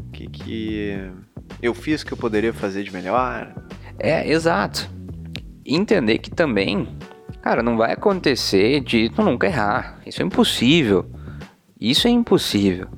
o 0.00 0.10
que 0.12 0.28
que 0.28 1.10
eu 1.62 1.74
fiz 1.74 2.04
que 2.04 2.12
eu 2.12 2.16
poderia 2.16 2.52
fazer 2.52 2.82
de 2.82 2.92
melhor? 2.92 3.54
É, 4.02 4.26
exato. 4.30 4.88
Entender 5.64 6.18
que 6.18 6.30
também, 6.30 6.88
cara, 7.42 7.62
não 7.62 7.76
vai 7.76 7.92
acontecer 7.92 8.80
de 8.80 9.10
tu 9.10 9.22
nunca 9.22 9.46
errar. 9.46 10.00
Isso 10.06 10.22
é 10.22 10.24
impossível. 10.24 11.04
Isso 11.78 12.08
é 12.08 12.10
impossível. 12.10 12.88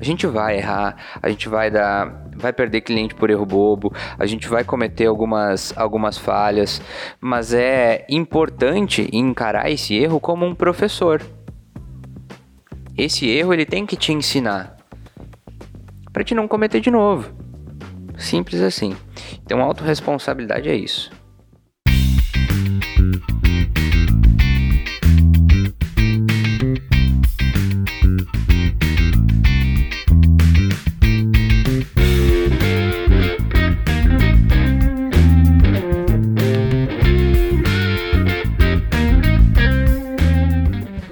A 0.00 0.04
gente 0.04 0.26
vai 0.26 0.58
errar, 0.58 0.96
a 1.22 1.28
gente 1.28 1.48
vai 1.48 1.70
dar, 1.70 2.28
vai 2.36 2.52
perder 2.52 2.82
cliente 2.82 3.14
por 3.14 3.30
erro 3.30 3.44
bobo, 3.44 3.92
a 4.16 4.26
gente 4.26 4.48
vai 4.48 4.62
cometer 4.62 5.06
algumas, 5.06 5.76
algumas 5.76 6.16
falhas, 6.16 6.80
mas 7.20 7.52
é 7.52 8.04
importante 8.08 9.08
encarar 9.12 9.70
esse 9.70 9.96
erro 9.96 10.20
como 10.20 10.46
um 10.46 10.54
professor. 10.54 11.20
Esse 12.96 13.28
erro 13.28 13.52
ele 13.52 13.66
tem 13.66 13.86
que 13.86 13.96
te 13.96 14.12
ensinar 14.12 14.76
para 16.12 16.24
te 16.24 16.34
não 16.34 16.46
cometer 16.46 16.80
de 16.80 16.90
novo. 16.90 17.47
Simples 18.18 18.60
assim. 18.60 18.96
Então, 19.44 19.62
autorresponsabilidade 19.62 20.68
é 20.68 20.74
isso. 20.74 21.10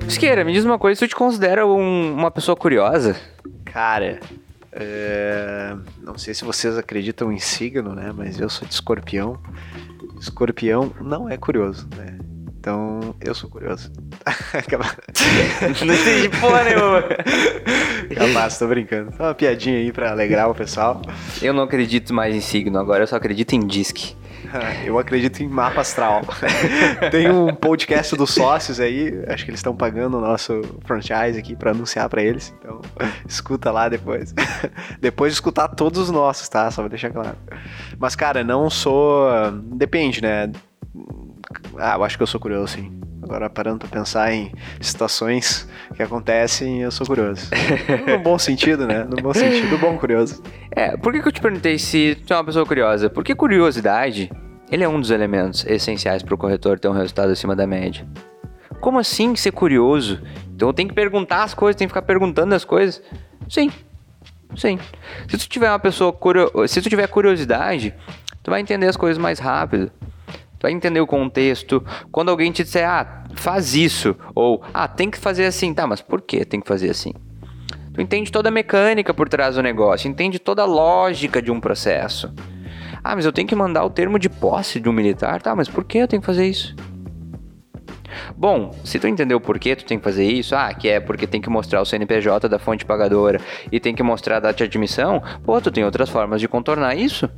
Siqueira, 0.09 0.45
me 0.45 0.53
diz 0.53 0.65
uma 0.65 0.79
coisa, 0.79 0.99
tu 0.99 1.09
te 1.09 1.15
considera 1.15 1.67
um, 1.67 2.15
uma 2.15 2.31
pessoa 2.31 2.57
curiosa? 2.57 3.15
Cara, 3.65 4.19
é... 4.79 5.75
não 6.03 6.19
sei 6.19 6.35
se 6.35 6.45
vocês 6.45 6.77
acreditam 6.77 7.33
em 7.33 7.39
signo, 7.39 7.95
né? 7.95 8.13
Mas 8.15 8.39
eu 8.39 8.49
sou 8.49 8.69
de 8.69 8.75
escorpião. 8.75 9.41
Escorpião 10.21 10.93
não 11.01 11.29
é 11.29 11.37
curioso, 11.37 11.89
né? 11.97 12.19
Então, 12.59 13.15
eu 13.21 13.35
sou 13.35 13.49
curioso. 13.49 13.93
não 15.87 15.95
entendi 15.95 16.29
porra 16.41 16.65
nenhuma. 16.65 17.03
Capaz, 18.15 18.59
tô 18.59 18.67
brincando. 18.67 19.17
Só 19.17 19.23
uma 19.23 19.35
piadinha 19.35 19.79
aí 19.79 19.93
pra 19.93 20.11
alegrar 20.11 20.51
o 20.51 20.55
pessoal. 20.55 21.01
Eu 21.41 21.55
não 21.55 21.63
acredito 21.63 22.13
mais 22.13 22.35
em 22.35 22.41
signo, 22.41 22.79
agora 22.79 23.05
eu 23.05 23.07
só 23.07 23.17
acredito 23.17 23.55
em 23.55 23.67
disque. 23.67 24.17
Eu 24.85 24.99
acredito 24.99 25.43
em 25.43 25.49
mapa 25.49 25.81
astral. 25.81 26.23
Tem 27.11 27.31
um 27.31 27.55
podcast 27.55 28.17
dos 28.17 28.31
sócios 28.31 28.81
aí, 28.81 29.13
acho 29.29 29.45
que 29.45 29.51
eles 29.51 29.61
estão 29.61 29.77
pagando 29.77 30.19
o 30.19 30.21
nosso 30.21 30.61
franchise 30.85 31.39
aqui 31.39 31.55
para 31.55 31.71
anunciar 31.71 32.09
para 32.09 32.23
eles. 32.23 32.55
Então, 32.59 32.81
escuta 33.27 33.71
lá 33.71 33.89
depois. 33.89 34.35
depois 35.01 35.33
de 35.33 35.37
escutar 35.37 35.69
todos 35.69 36.01
os 36.01 36.11
nossos, 36.11 36.49
tá? 36.49 36.71
Só 36.71 36.83
vou 36.83 36.89
deixar 36.89 37.11
claro. 37.11 37.37
Mas, 37.99 38.17
cara, 38.17 38.43
não 38.45 38.71
sou. 38.71 39.29
Depende, 39.53 40.23
né? 40.23 40.51
Ah, 41.79 41.95
eu 41.97 42.05
acho 42.05 42.17
que 42.17 42.23
eu 42.23 42.27
sou 42.27 42.41
curioso, 42.41 42.75
sim. 42.75 43.01
Agora, 43.23 43.51
parando 43.51 43.81
pra 43.81 43.89
pensar 43.89 44.33
em 44.33 44.53
situações 44.81 45.69
que 45.97 46.03
acontecem, 46.03 46.83
eu 46.83 46.93
sou 46.93 47.05
curioso. 47.05 47.51
no 48.07 48.21
bom 48.21 48.39
sentido, 48.39 48.87
né? 48.87 49.03
No 49.03 49.17
bom 49.17 49.35
sentido, 49.35 49.77
bom 49.79 49.99
curioso. 49.99 50.41
É, 50.71 50.97
por 50.97 51.13
que, 51.13 51.21
que 51.21 51.27
eu 51.27 51.33
te 51.33 51.41
perguntei 51.41 51.77
se 51.77 52.17
tu 52.25 52.33
é 52.33 52.37
uma 52.37 52.45
pessoa 52.45 52.65
curiosa? 52.65 53.11
Porque 53.11 53.35
curiosidade, 53.35 54.31
ele 54.71 54.85
é 54.85 54.89
um 54.89 55.01
dos 55.01 55.11
elementos 55.11 55.65
essenciais 55.67 56.23
para 56.23 56.35
o 56.35 56.39
corretor 56.39 56.79
ter 56.79 56.89
um 56.89 56.93
resultado 56.93 57.31
acima 57.31 57.55
da 57.55 57.67
média. 57.67 58.07
Como 58.81 58.99
assim 58.99 59.35
ser 59.37 59.53
curioso? 59.53 60.21
Então 60.55 60.73
tenho 60.73 60.89
que 60.89 60.95
perguntar 60.95 61.45
as 61.45 61.55
coisas, 61.55 61.77
tenho 61.77 61.89
que 61.89 61.95
ficar 61.95 62.07
perguntando 62.07 62.55
as 62.55 62.65
coisas? 62.65 63.03
Sim. 63.49 63.71
Sim. 64.57 64.79
Se 65.29 65.39
tu 65.39 65.49
tiver 65.49 65.71
uma 65.71 65.79
pessoa 65.79 66.13
curio... 66.13 66.51
se 66.67 66.81
tu 66.81 66.89
tiver 66.89 67.07
curiosidade, 67.09 67.95
tu 68.43 68.51
vai 68.51 68.61
entender 68.61 68.89
as 68.89 68.97
coisas 68.97 69.19
mais 69.19 69.39
rápido. 69.39 69.91
Tu 70.59 70.63
vai 70.63 70.73
entender 70.73 71.01
o 71.01 71.07
contexto. 71.07 71.85
Quando 72.11 72.31
alguém 72.31 72.51
te 72.51 72.65
disser, 72.65 72.89
ah, 72.89 73.25
faz 73.35 73.75
isso, 73.75 74.17
ou 74.35 74.63
ah, 74.73 74.89
tem 74.89 75.11
que 75.11 75.19
fazer 75.19 75.45
assim, 75.45 75.75
tá, 75.75 75.87
mas 75.87 76.01
por 76.01 76.23
que 76.23 76.45
tem 76.45 76.61
que 76.61 76.67
fazer 76.67 76.91
assim? 76.91 77.13
Tu 77.93 78.01
entende 78.01 78.33
toda 78.33 78.49
a 78.49 78.53
mecânica 78.53 79.13
por 79.15 79.29
trás 79.29 79.55
do 79.55 79.63
negócio, 79.63 80.09
entende 80.09 80.39
toda 80.39 80.63
a 80.63 80.67
lógica 80.67 81.41
de 81.41 81.51
um 81.51 81.61
processo. 81.61 82.33
Ah, 83.09 83.15
mas 83.15 83.25
eu 83.25 83.31
tenho 83.31 83.47
que 83.47 83.55
mandar 83.55 83.85
o 83.85 83.91
termo 83.91 84.19
de 84.19 84.29
posse 84.29 84.81
de 84.81 84.89
um 84.89 84.93
militar, 84.93 85.41
tá, 85.41 85.55
mas 85.55 85.69
por 85.69 85.85
que 85.85 85.99
eu 85.99 86.09
tenho 86.09 86.21
que 86.21 86.27
fazer 86.27 86.45
isso? 86.45 86.75
Bom, 88.37 88.75
se 88.83 88.99
tu 88.99 89.07
entendeu 89.07 89.41
por 89.41 89.61
que 89.61 89.77
tu 89.77 89.85
tem 89.85 89.97
que 89.97 90.03
fazer 90.03 90.25
isso, 90.25 90.57
ah, 90.57 90.75
que 90.75 90.89
é 90.89 90.99
porque 90.99 91.25
tem 91.25 91.41
que 91.41 91.49
mostrar 91.49 91.81
o 91.81 91.85
CNPJ 91.85 92.49
da 92.49 92.59
fonte 92.59 92.85
pagadora 92.85 93.41
e 93.71 93.79
tem 93.79 93.95
que 93.95 94.03
mostrar 94.03 94.39
a 94.39 94.41
data 94.41 94.57
de 94.57 94.65
admissão, 94.65 95.23
pô, 95.45 95.61
tu 95.61 95.71
tem 95.71 95.85
outras 95.85 96.09
formas 96.09 96.41
de 96.41 96.49
contornar 96.49 96.97
isso. 96.97 97.31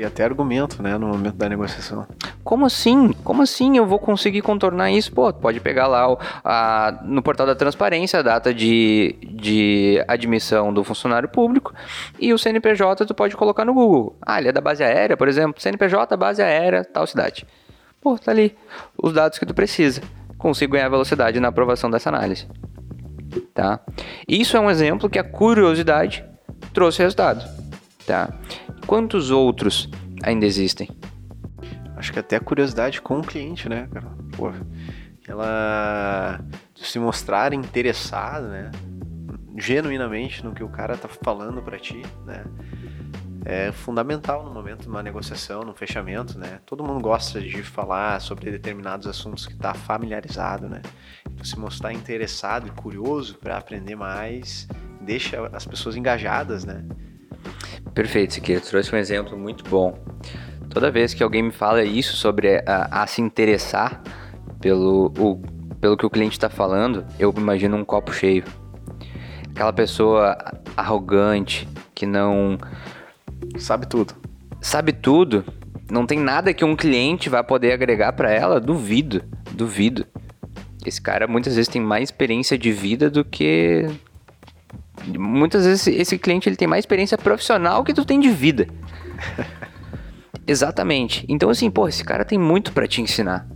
Cria 0.00 0.08
até 0.08 0.24
argumento, 0.24 0.82
né, 0.82 0.96
no 0.96 1.08
momento 1.08 1.34
da 1.34 1.46
negociação. 1.46 2.06
Como 2.42 2.64
assim? 2.64 3.12
Como 3.22 3.42
assim 3.42 3.76
eu 3.76 3.84
vou 3.84 3.98
conseguir 3.98 4.40
contornar 4.40 4.90
isso? 4.90 5.12
Pô, 5.12 5.30
pode 5.30 5.60
pegar 5.60 5.86
lá 5.88 6.10
o, 6.10 6.18
a, 6.42 7.00
no 7.04 7.22
portal 7.22 7.46
da 7.46 7.54
transparência 7.54 8.20
a 8.20 8.22
data 8.22 8.54
de, 8.54 9.14
de 9.22 10.02
admissão 10.08 10.72
do 10.72 10.82
funcionário 10.82 11.28
público 11.28 11.74
e 12.18 12.32
o 12.32 12.38
CNPJ 12.38 13.04
tu 13.04 13.12
pode 13.12 13.36
colocar 13.36 13.66
no 13.66 13.74
Google. 13.74 14.16
Ah, 14.22 14.38
ele 14.38 14.48
é 14.48 14.52
da 14.52 14.60
base 14.62 14.82
aérea, 14.82 15.18
por 15.18 15.28
exemplo, 15.28 15.60
CNPJ, 15.60 16.16
base 16.16 16.40
aérea, 16.40 16.82
tal 16.82 17.06
cidade. 17.06 17.46
Pô, 18.00 18.18
tá 18.18 18.30
ali 18.30 18.56
os 18.96 19.12
dados 19.12 19.38
que 19.38 19.44
tu 19.44 19.52
precisa. 19.52 20.00
Consigo 20.38 20.72
ganhar 20.72 20.88
velocidade 20.88 21.38
na 21.40 21.48
aprovação 21.48 21.90
dessa 21.90 22.08
análise. 22.08 22.48
Tá? 23.52 23.80
Isso 24.26 24.56
é 24.56 24.60
um 24.60 24.70
exemplo 24.70 25.10
que 25.10 25.18
a 25.18 25.24
curiosidade 25.24 26.24
trouxe 26.72 27.02
resultado. 27.02 27.46
Tá? 28.06 28.30
Quantos 28.90 29.30
outros 29.30 29.88
ainda 30.20 30.44
existem? 30.44 30.88
Acho 31.94 32.12
que 32.12 32.18
até 32.18 32.34
a 32.34 32.40
curiosidade 32.40 33.00
com 33.00 33.20
o 33.20 33.22
cliente, 33.22 33.68
né, 33.68 33.86
cara? 33.86 34.08
Pô, 34.36 34.50
ela 35.28 36.40
se 36.74 36.98
mostrar 36.98 37.52
interessado, 37.52 38.48
né? 38.48 38.72
Genuinamente 39.56 40.44
no 40.44 40.52
que 40.52 40.64
o 40.64 40.68
cara 40.68 40.96
tá 40.96 41.06
falando 41.06 41.62
para 41.62 41.78
ti, 41.78 42.02
né? 42.26 42.42
é 43.44 43.70
fundamental 43.70 44.42
no 44.44 44.52
momento 44.52 44.82
de 44.82 44.88
uma 44.88 45.04
negociação, 45.04 45.62
no 45.62 45.72
fechamento, 45.72 46.36
né? 46.36 46.58
Todo 46.66 46.82
mundo 46.82 47.00
gosta 47.00 47.40
de 47.40 47.62
falar 47.62 48.20
sobre 48.20 48.50
determinados 48.50 49.06
assuntos 49.06 49.46
que 49.46 49.52
está 49.52 49.72
familiarizado, 49.72 50.68
né? 50.68 50.82
Então, 51.30 51.44
se 51.44 51.56
mostrar 51.56 51.92
interessado 51.92 52.66
e 52.66 52.70
curioso 52.72 53.38
para 53.38 53.56
aprender 53.56 53.94
mais, 53.94 54.66
deixa 55.00 55.46
as 55.52 55.64
pessoas 55.64 55.94
engajadas, 55.94 56.64
né? 56.64 56.84
Perfeito, 58.00 58.32
Siqueira. 58.32 58.62
Trouxe 58.62 58.94
um 58.94 58.98
exemplo 58.98 59.36
muito 59.36 59.62
bom. 59.68 59.92
Toda 60.70 60.90
vez 60.90 61.12
que 61.12 61.22
alguém 61.22 61.42
me 61.42 61.50
fala 61.50 61.84
isso 61.84 62.16
sobre 62.16 62.56
a, 62.66 63.02
a 63.02 63.06
se 63.06 63.20
interessar 63.20 64.02
pelo, 64.58 65.12
o, 65.18 65.36
pelo 65.78 65.98
que 65.98 66.06
o 66.06 66.08
cliente 66.08 66.32
está 66.32 66.48
falando, 66.48 67.04
eu 67.18 67.30
imagino 67.36 67.76
um 67.76 67.84
copo 67.84 68.10
cheio. 68.10 68.42
Aquela 69.50 69.70
pessoa 69.70 70.34
arrogante 70.74 71.68
que 71.94 72.06
não 72.06 72.56
Sabe 73.58 73.86
tudo. 73.86 74.14
Sabe 74.62 74.94
tudo. 74.94 75.44
Não 75.90 76.06
tem 76.06 76.18
nada 76.18 76.54
que 76.54 76.64
um 76.64 76.74
cliente 76.74 77.28
vai 77.28 77.44
poder 77.44 77.72
agregar 77.72 78.14
para 78.14 78.32
ela. 78.32 78.58
Duvido. 78.58 79.22
Duvido. 79.52 80.06
Esse 80.86 81.02
cara 81.02 81.28
muitas 81.28 81.54
vezes 81.54 81.68
tem 81.68 81.82
mais 81.82 82.04
experiência 82.04 82.56
de 82.56 82.72
vida 82.72 83.10
do 83.10 83.22
que. 83.22 83.84
Muitas 85.06 85.64
vezes 85.64 85.86
esse 85.86 86.18
cliente 86.18 86.48
ele 86.48 86.56
tem 86.56 86.68
mais 86.68 86.82
experiência 86.82 87.16
profissional 87.16 87.82
que 87.84 87.94
tu 87.94 88.04
tem 88.04 88.20
de 88.20 88.30
vida. 88.30 88.66
Exatamente. 90.46 91.24
Então, 91.28 91.50
assim, 91.50 91.70
pô, 91.70 91.86
esse 91.88 92.04
cara 92.04 92.24
tem 92.24 92.38
muito 92.38 92.72
para 92.72 92.88
te 92.88 93.00
ensinar. 93.00 93.46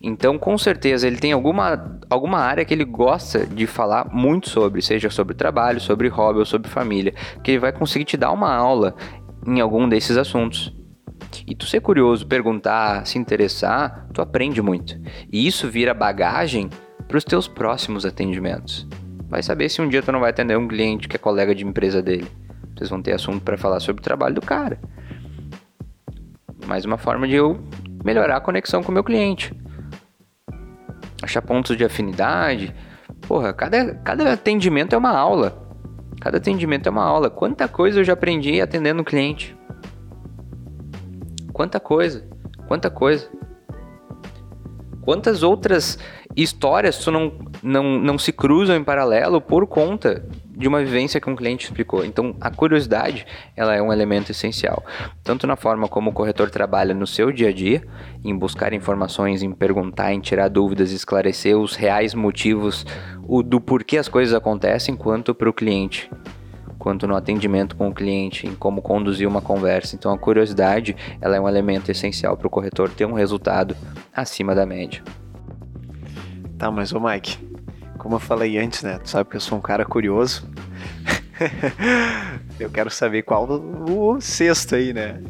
Então, 0.00 0.36
com 0.36 0.58
certeza, 0.58 1.06
ele 1.06 1.16
tem 1.16 1.30
alguma, 1.30 2.00
alguma 2.10 2.38
área 2.38 2.64
que 2.64 2.74
ele 2.74 2.84
gosta 2.84 3.46
de 3.46 3.68
falar 3.68 4.08
muito 4.12 4.50
sobre, 4.50 4.82
seja 4.82 5.08
sobre 5.10 5.34
trabalho, 5.34 5.80
sobre 5.80 6.08
hobby 6.08 6.40
ou 6.40 6.44
sobre 6.44 6.68
família, 6.68 7.14
que 7.42 7.52
ele 7.52 7.60
vai 7.60 7.72
conseguir 7.72 8.04
te 8.04 8.16
dar 8.16 8.32
uma 8.32 8.52
aula 8.52 8.96
em 9.46 9.60
algum 9.60 9.88
desses 9.88 10.16
assuntos. 10.16 10.74
E 11.46 11.54
tu 11.54 11.66
ser 11.66 11.80
curioso, 11.80 12.26
perguntar, 12.26 13.06
se 13.06 13.16
interessar, 13.16 14.08
tu 14.12 14.20
aprende 14.20 14.60
muito. 14.60 15.00
E 15.32 15.46
isso 15.46 15.68
vira 15.68 15.94
bagagem 15.94 16.68
para 17.06 17.16
os 17.16 17.24
teus 17.24 17.46
próximos 17.46 18.04
atendimentos. 18.04 18.86
Vai 19.32 19.42
saber 19.42 19.70
se 19.70 19.80
um 19.80 19.88
dia 19.88 20.02
tu 20.02 20.12
não 20.12 20.20
vai 20.20 20.28
atender 20.28 20.58
um 20.58 20.68
cliente 20.68 21.08
que 21.08 21.16
é 21.16 21.18
colega 21.18 21.54
de 21.54 21.64
empresa 21.64 22.02
dele. 22.02 22.30
Vocês 22.76 22.90
vão 22.90 23.00
ter 23.00 23.12
assunto 23.12 23.42
para 23.42 23.56
falar 23.56 23.80
sobre 23.80 24.00
o 24.00 24.04
trabalho 24.04 24.34
do 24.34 24.42
cara. 24.42 24.78
Mais 26.66 26.84
uma 26.84 26.98
forma 26.98 27.26
de 27.26 27.34
eu 27.34 27.58
melhorar 28.04 28.36
a 28.36 28.40
conexão 28.40 28.82
com 28.82 28.90
o 28.90 28.94
meu 28.94 29.02
cliente 29.02 29.52
achar 31.22 31.40
pontos 31.40 31.76
de 31.76 31.84
afinidade. 31.84 32.74
Porra, 33.26 33.52
cada, 33.52 33.94
cada 33.94 34.32
atendimento 34.32 34.94
é 34.94 34.98
uma 34.98 35.16
aula. 35.16 35.62
Cada 36.20 36.36
atendimento 36.36 36.86
é 36.86 36.90
uma 36.90 37.04
aula. 37.04 37.30
Quanta 37.30 37.68
coisa 37.68 38.00
eu 38.00 38.04
já 38.04 38.12
aprendi 38.12 38.60
atendendo 38.60 39.00
um 39.00 39.04
cliente. 39.04 39.56
Quanta 41.52 41.78
coisa. 41.80 42.28
Quanta 42.66 42.90
coisa. 42.90 43.30
Quantas 45.00 45.42
outras 45.42 45.98
histórias 46.36 46.98
tu 46.98 47.10
não, 47.10 47.32
não, 47.62 47.98
não 47.98 48.18
se 48.18 48.32
cruzam 48.32 48.76
em 48.76 48.84
paralelo 48.84 49.40
por 49.40 49.66
conta 49.66 50.24
de 50.54 50.68
uma 50.68 50.80
vivência 50.80 51.20
que 51.20 51.28
um 51.28 51.34
cliente 51.34 51.64
explicou. 51.64 52.04
Então, 52.04 52.36
a 52.40 52.50
curiosidade, 52.50 53.26
ela 53.56 53.74
é 53.74 53.82
um 53.82 53.92
elemento 53.92 54.30
essencial, 54.30 54.84
tanto 55.24 55.46
na 55.46 55.56
forma 55.56 55.88
como 55.88 56.10
o 56.10 56.12
corretor 56.12 56.50
trabalha 56.50 56.94
no 56.94 57.06
seu 57.06 57.32
dia 57.32 57.48
a 57.48 57.52
dia, 57.52 57.82
em 58.22 58.36
buscar 58.36 58.72
informações, 58.72 59.42
em 59.42 59.50
perguntar, 59.50 60.12
em 60.12 60.20
tirar 60.20 60.48
dúvidas, 60.48 60.92
esclarecer 60.92 61.58
os 61.58 61.74
reais 61.74 62.14
motivos 62.14 62.86
o, 63.26 63.42
do 63.42 63.60
porquê 63.60 63.98
as 63.98 64.08
coisas 64.08 64.34
acontecem, 64.34 64.94
quanto 64.94 65.34
para 65.34 65.48
o 65.48 65.52
cliente 65.52 66.10
quanto 66.78 67.06
no 67.06 67.14
atendimento 67.14 67.76
com 67.76 67.90
o 67.90 67.94
cliente, 67.94 68.44
em 68.44 68.56
como 68.56 68.82
conduzir 68.82 69.28
uma 69.28 69.40
conversa. 69.40 69.94
Então 69.94 70.12
a 70.12 70.18
curiosidade, 70.18 70.96
ela 71.20 71.36
é 71.36 71.40
um 71.40 71.48
elemento 71.48 71.92
essencial 71.92 72.36
para 72.36 72.48
o 72.48 72.50
corretor 72.50 72.90
ter 72.90 73.04
um 73.04 73.12
resultado 73.12 73.76
acima 74.12 74.52
da 74.52 74.66
média. 74.66 75.00
Tá, 76.62 76.70
mas 76.70 76.92
o 76.92 77.00
Mike, 77.00 77.36
como 77.98 78.14
eu 78.14 78.20
falei 78.20 78.56
antes, 78.56 78.84
né? 78.84 79.00
Tu 79.02 79.10
sabe 79.10 79.28
que 79.28 79.34
eu 79.34 79.40
sou 79.40 79.58
um 79.58 79.60
cara 79.60 79.84
curioso. 79.84 80.48
eu 82.60 82.70
quero 82.70 82.88
saber 82.88 83.22
qual 83.22 83.50
o, 83.50 84.20
sexto 84.20 84.76
aí, 84.76 84.92
né? 84.92 85.20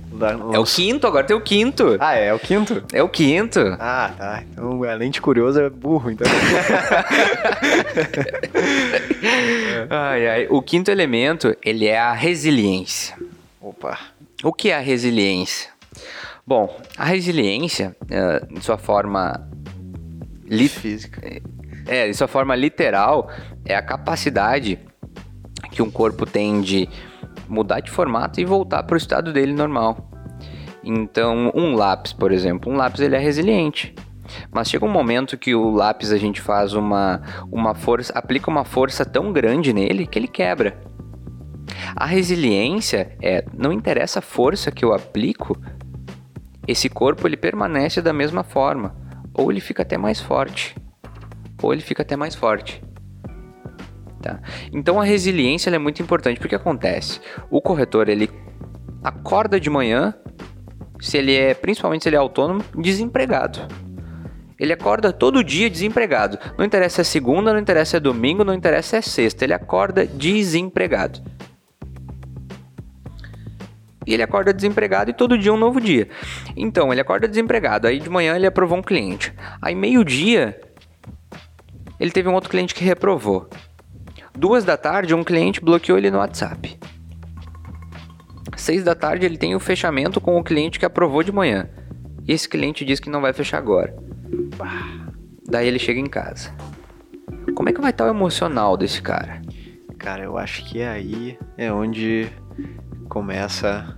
É 0.52 0.58
o 0.58 0.64
quinto, 0.64 1.06
agora 1.06 1.24
tem 1.24 1.34
o 1.34 1.40
quinto. 1.40 1.96
Ah, 1.98 2.18
é, 2.18 2.26
é 2.26 2.34
o 2.34 2.38
quinto? 2.38 2.84
É 2.92 3.02
o 3.02 3.08
quinto. 3.08 3.60
Ah, 3.80 4.10
tá. 4.14 4.42
Então, 4.42 4.84
além 4.84 5.10
de 5.10 5.22
curioso, 5.22 5.58
é 5.58 5.70
burro, 5.70 6.10
então. 6.10 6.26
ai, 9.88 10.28
ai. 10.28 10.46
O 10.50 10.60
quinto 10.60 10.90
elemento, 10.90 11.56
ele 11.64 11.86
é 11.86 11.98
a 11.98 12.12
resiliência. 12.12 13.16
Opa. 13.58 13.98
O 14.44 14.52
que 14.52 14.68
é 14.68 14.76
a 14.76 14.80
resiliência? 14.80 15.70
Bom, 16.46 16.78
a 16.98 17.06
resiliência, 17.06 17.96
uh, 18.02 18.54
em 18.54 18.60
sua 18.60 18.76
forma 18.76 19.48
física 20.68 21.20
é, 21.87 22.09
de 22.09 22.14
sua 22.14 22.28
forma 22.28 22.55
literal, 22.55 23.31
é 23.64 23.74
a 23.74 23.83
capacidade 23.83 24.78
que 25.70 25.83
um 25.83 25.90
corpo 25.90 26.26
tem 26.26 26.61
de 26.61 26.88
mudar 27.48 27.81
de 27.81 27.90
formato 27.90 28.40
e 28.40 28.44
voltar 28.44 28.83
para 28.83 28.94
o 28.94 28.96
estado 28.96 29.33
dele 29.33 29.52
normal. 29.52 30.11
Então, 30.85 31.50
um 31.55 31.74
lápis, 31.74 32.12
por 32.12 32.33
exemplo, 32.33 32.72
um 32.72 32.76
lápis 32.76 33.00
ele 33.00 33.16
é 33.16 33.18
resiliente. 33.18 33.94
Mas 34.50 34.68
chega 34.68 34.85
um 34.85 34.90
momento 34.90 35.37
que 35.37 35.55
o 35.55 35.70
lápis 35.70 36.12
a 36.12 36.16
gente 36.16 36.40
faz 36.40 36.74
uma, 36.74 37.20
uma 37.50 37.74
força, 37.74 38.12
aplica 38.16 38.50
uma 38.50 38.64
força 38.64 39.05
tão 39.05 39.33
grande 39.33 39.72
nele 39.72 40.07
que 40.07 40.18
ele 40.18 40.28
quebra. 40.28 40.81
A 41.94 42.07
resiliência 42.07 43.16
é, 43.20 43.44
não 43.52 43.72
interessa 43.72 44.18
a 44.18 44.22
força 44.22 44.70
que 44.70 44.85
eu 44.85 44.92
aplico, 44.92 45.57
esse 46.66 46.88
corpo 46.88 47.26
ele 47.26 47.37
permanece 47.37 48.00
da 48.00 48.12
mesma 48.12 48.42
forma, 48.42 48.94
ou 49.34 49.50
ele 49.50 49.60
fica 49.60 49.82
até 49.82 49.96
mais 49.96 50.20
forte 50.20 50.74
ou 51.62 51.72
ele 51.72 51.82
fica 51.82 52.02
até 52.02 52.16
mais 52.16 52.34
forte. 52.34 52.82
Tá? 54.20 54.40
Então 54.72 55.00
a 55.00 55.04
resiliência 55.04 55.70
é 55.70 55.78
muito 55.78 56.02
importante 56.02 56.38
porque 56.38 56.54
acontece. 56.54 57.20
O 57.50 57.60
corretor 57.60 58.08
ele 58.08 58.30
acorda 59.02 59.58
de 59.58 59.70
manhã, 59.70 60.14
se 61.00 61.18
ele 61.18 61.34
é 61.34 61.54
principalmente 61.54 62.02
se 62.02 62.08
ele 62.08 62.16
é 62.16 62.18
autônomo, 62.18 62.64
desempregado. 62.76 63.60
Ele 64.58 64.72
acorda 64.72 65.12
todo 65.12 65.42
dia 65.42 65.68
desempregado. 65.68 66.38
Não 66.56 66.64
interessa 66.64 66.96
se 66.96 67.00
é 67.00 67.04
segunda, 67.04 67.52
não 67.52 67.58
interessa 67.58 67.92
se 67.92 67.96
é 67.96 68.00
domingo, 68.00 68.44
não 68.44 68.54
interessa 68.54 68.90
se 68.90 68.96
é 68.96 69.02
sexta. 69.02 69.44
Ele 69.44 69.54
acorda 69.54 70.06
desempregado. 70.06 71.20
E 74.06 74.14
ele 74.14 74.22
acorda 74.22 74.52
desempregado 74.52 75.10
e 75.10 75.14
todo 75.14 75.38
dia 75.38 75.50
é 75.50 75.54
um 75.54 75.58
novo 75.58 75.80
dia. 75.80 76.08
Então, 76.56 76.92
ele 76.92 77.00
acorda 77.00 77.28
desempregado, 77.28 77.86
aí 77.86 77.98
de 77.98 78.10
manhã 78.10 78.36
ele 78.36 78.46
aprovou 78.46 78.78
um 78.78 78.82
cliente. 78.82 79.32
Aí 79.60 79.74
meio-dia, 79.74 80.60
ele 82.00 82.10
teve 82.10 82.28
um 82.28 82.34
outro 82.34 82.50
cliente 82.50 82.74
que 82.74 82.84
reprovou. 82.84 83.48
Duas 84.36 84.64
da 84.64 84.76
tarde, 84.76 85.14
um 85.14 85.22
cliente 85.22 85.60
bloqueou 85.60 85.98
ele 85.98 86.10
no 86.10 86.18
WhatsApp. 86.18 86.78
Seis 88.56 88.82
da 88.82 88.94
tarde, 88.94 89.26
ele 89.26 89.36
tem 89.36 89.54
o 89.54 89.60
fechamento 89.60 90.20
com 90.20 90.38
o 90.38 90.44
cliente 90.44 90.78
que 90.78 90.86
aprovou 90.86 91.22
de 91.22 91.32
manhã. 91.32 91.68
E 92.26 92.32
esse 92.32 92.48
cliente 92.48 92.84
diz 92.84 93.00
que 93.00 93.10
não 93.10 93.20
vai 93.20 93.32
fechar 93.32 93.58
agora. 93.58 93.94
Daí 95.48 95.66
ele 95.66 95.78
chega 95.78 96.00
em 96.00 96.06
casa. 96.06 96.54
Como 97.54 97.68
é 97.68 97.72
que 97.72 97.80
vai 97.80 97.90
estar 97.90 98.06
o 98.06 98.10
emocional 98.10 98.76
desse 98.76 99.02
cara? 99.02 99.42
Cara, 99.98 100.24
eu 100.24 100.38
acho 100.38 100.64
que 100.64 100.82
aí 100.82 101.38
é 101.56 101.72
onde 101.72 102.28
começa 103.12 103.94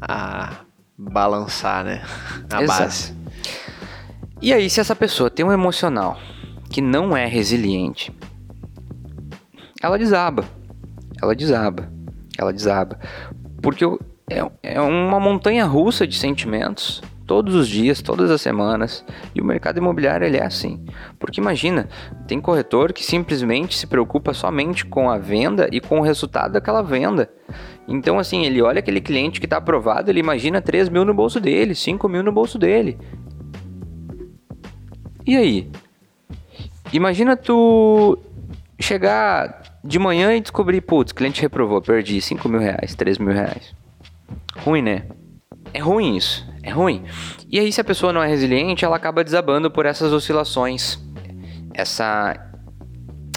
a 0.00 0.64
balançar, 0.98 1.84
né? 1.84 2.02
A 2.52 2.60
Exato. 2.60 2.66
base. 2.66 3.14
E 4.42 4.52
aí, 4.52 4.68
se 4.68 4.80
essa 4.80 4.96
pessoa 4.96 5.30
tem 5.30 5.46
um 5.46 5.52
emocional 5.52 6.18
que 6.68 6.80
não 6.80 7.16
é 7.16 7.24
resiliente, 7.26 8.12
ela 9.80 9.96
desaba. 9.96 10.44
Ela 11.22 11.36
desaba. 11.36 11.88
Ela 12.36 12.52
desaba. 12.52 12.98
Porque 13.62 13.84
é, 14.28 14.44
é 14.60 14.80
uma 14.80 15.20
montanha 15.20 15.64
russa 15.64 16.04
de 16.04 16.18
sentimentos 16.18 17.00
todos 17.30 17.54
os 17.54 17.68
dias, 17.68 18.02
todas 18.02 18.28
as 18.28 18.40
semanas. 18.40 19.04
E 19.32 19.40
o 19.40 19.44
mercado 19.44 19.78
imobiliário 19.78 20.26
ele 20.26 20.36
é 20.36 20.44
assim. 20.44 20.84
Porque 21.16 21.40
imagina, 21.40 21.88
tem 22.26 22.40
corretor 22.40 22.92
que 22.92 23.04
simplesmente 23.04 23.78
se 23.78 23.86
preocupa 23.86 24.34
somente 24.34 24.84
com 24.84 25.08
a 25.08 25.16
venda 25.16 25.68
e 25.70 25.80
com 25.80 26.00
o 26.00 26.02
resultado 26.02 26.54
daquela 26.54 26.82
venda. 26.82 27.30
Então, 27.86 28.18
assim, 28.18 28.44
ele 28.44 28.60
olha 28.60 28.80
aquele 28.80 29.00
cliente 29.00 29.38
que 29.38 29.46
está 29.46 29.58
aprovado, 29.58 30.10
ele 30.10 30.18
imagina 30.18 30.60
3 30.60 30.88
mil 30.88 31.04
no 31.04 31.14
bolso 31.14 31.38
dele, 31.38 31.72
5 31.72 32.08
mil 32.08 32.24
no 32.24 32.32
bolso 32.32 32.58
dele. 32.58 32.98
E 35.24 35.36
aí? 35.36 35.70
Imagina 36.92 37.36
tu 37.36 38.18
chegar 38.80 39.78
de 39.84 40.00
manhã 40.00 40.34
e 40.34 40.40
descobrir, 40.40 40.80
putz, 40.80 41.12
cliente 41.12 41.40
reprovou, 41.40 41.80
perdi 41.80 42.20
5 42.20 42.48
mil 42.48 42.58
reais, 42.58 42.96
3 42.96 43.18
mil 43.18 43.32
reais. 43.32 43.72
Ruim, 44.64 44.82
né? 44.82 45.04
É 45.72 45.78
ruim 45.78 46.16
isso, 46.16 46.49
é 46.70 46.72
ruim. 46.72 47.04
E 47.50 47.58
aí, 47.58 47.72
se 47.72 47.80
a 47.80 47.84
pessoa 47.84 48.12
não 48.12 48.22
é 48.22 48.28
resiliente, 48.28 48.84
ela 48.84 48.96
acaba 48.96 49.22
desabando 49.22 49.70
por 49.70 49.86
essas 49.86 50.12
oscilações. 50.12 50.98
Essa 51.74 52.50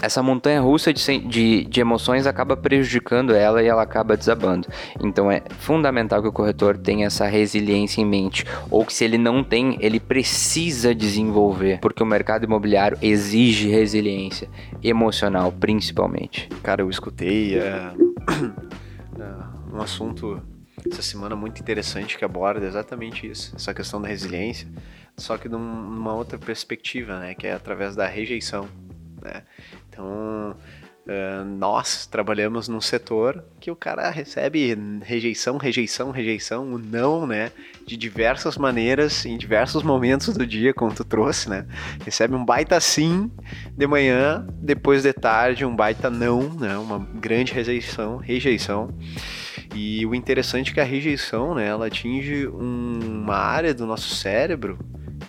essa 0.04 0.22
montanha 0.22 0.60
russa 0.60 0.92
de, 0.92 1.18
de, 1.20 1.64
de 1.64 1.80
emoções 1.80 2.26
acaba 2.26 2.56
prejudicando 2.56 3.34
ela 3.34 3.62
e 3.62 3.66
ela 3.66 3.82
acaba 3.82 4.16
desabando. 4.16 4.68
Então 5.02 5.30
é 5.30 5.42
fundamental 5.60 6.20
que 6.20 6.28
o 6.28 6.32
corretor 6.32 6.76
tenha 6.76 7.06
essa 7.06 7.26
resiliência 7.26 8.02
em 8.02 8.04
mente. 8.04 8.44
Ou 8.70 8.84
que 8.84 8.92
se 8.92 9.04
ele 9.04 9.16
não 9.16 9.42
tem, 9.42 9.78
ele 9.80 9.98
precisa 9.98 10.94
desenvolver. 10.94 11.78
Porque 11.80 12.02
o 12.02 12.06
mercado 12.06 12.44
imobiliário 12.44 12.98
exige 13.00 13.68
resiliência 13.68 14.48
emocional, 14.82 15.50
principalmente. 15.52 16.48
Cara, 16.62 16.82
eu 16.82 16.90
escutei 16.90 17.56
é, 17.56 17.62
é, 19.18 19.74
um 19.74 19.80
assunto 19.80 20.42
essa 20.90 21.02
semana 21.02 21.34
muito 21.34 21.60
interessante 21.60 22.16
que 22.18 22.24
aborda 22.24 22.66
exatamente 22.66 23.26
isso, 23.26 23.54
essa 23.56 23.72
questão 23.72 24.00
da 24.00 24.08
resiliência, 24.08 24.68
só 25.16 25.36
que 25.38 25.48
num- 25.48 25.58
numa 25.58 26.14
outra 26.14 26.38
perspectiva, 26.38 27.18
né, 27.18 27.34
que 27.34 27.46
é 27.46 27.52
através 27.52 27.94
da 27.96 28.06
rejeição, 28.06 28.68
né? 29.22 29.42
Então, 29.88 30.56
é, 31.06 31.44
nós 31.44 32.06
trabalhamos 32.06 32.66
num 32.66 32.80
setor 32.80 33.44
que 33.60 33.70
o 33.70 33.76
cara 33.76 34.08
recebe 34.08 34.76
rejeição, 35.02 35.58
rejeição, 35.58 36.10
rejeição, 36.10 36.72
o 36.72 36.78
não, 36.78 37.26
né, 37.26 37.52
de 37.86 37.96
diversas 37.96 38.56
maneiras, 38.56 39.26
em 39.26 39.36
diversos 39.36 39.82
momentos 39.82 40.34
do 40.34 40.46
dia, 40.46 40.72
como 40.72 40.94
tu 40.94 41.04
trouxe, 41.04 41.48
né? 41.48 41.66
Recebe 42.04 42.34
um 42.34 42.44
baita 42.44 42.80
sim 42.80 43.30
de 43.76 43.86
manhã, 43.86 44.46
depois 44.62 45.02
de 45.02 45.12
tarde 45.12 45.64
um 45.64 45.76
baita 45.76 46.08
não, 46.08 46.42
né? 46.54 46.76
Uma 46.78 46.98
grande 46.98 47.52
rejeição, 47.52 48.16
rejeição. 48.16 48.88
E 49.74 50.04
o 50.06 50.14
interessante 50.14 50.70
é 50.70 50.74
que 50.74 50.80
a 50.80 50.84
rejeição, 50.84 51.54
né, 51.54 51.66
ela 51.66 51.86
atinge 51.86 52.48
um- 52.48 53.22
uma 53.22 53.36
área 53.36 53.72
do 53.72 53.86
nosso 53.86 54.14
cérebro 54.14 54.78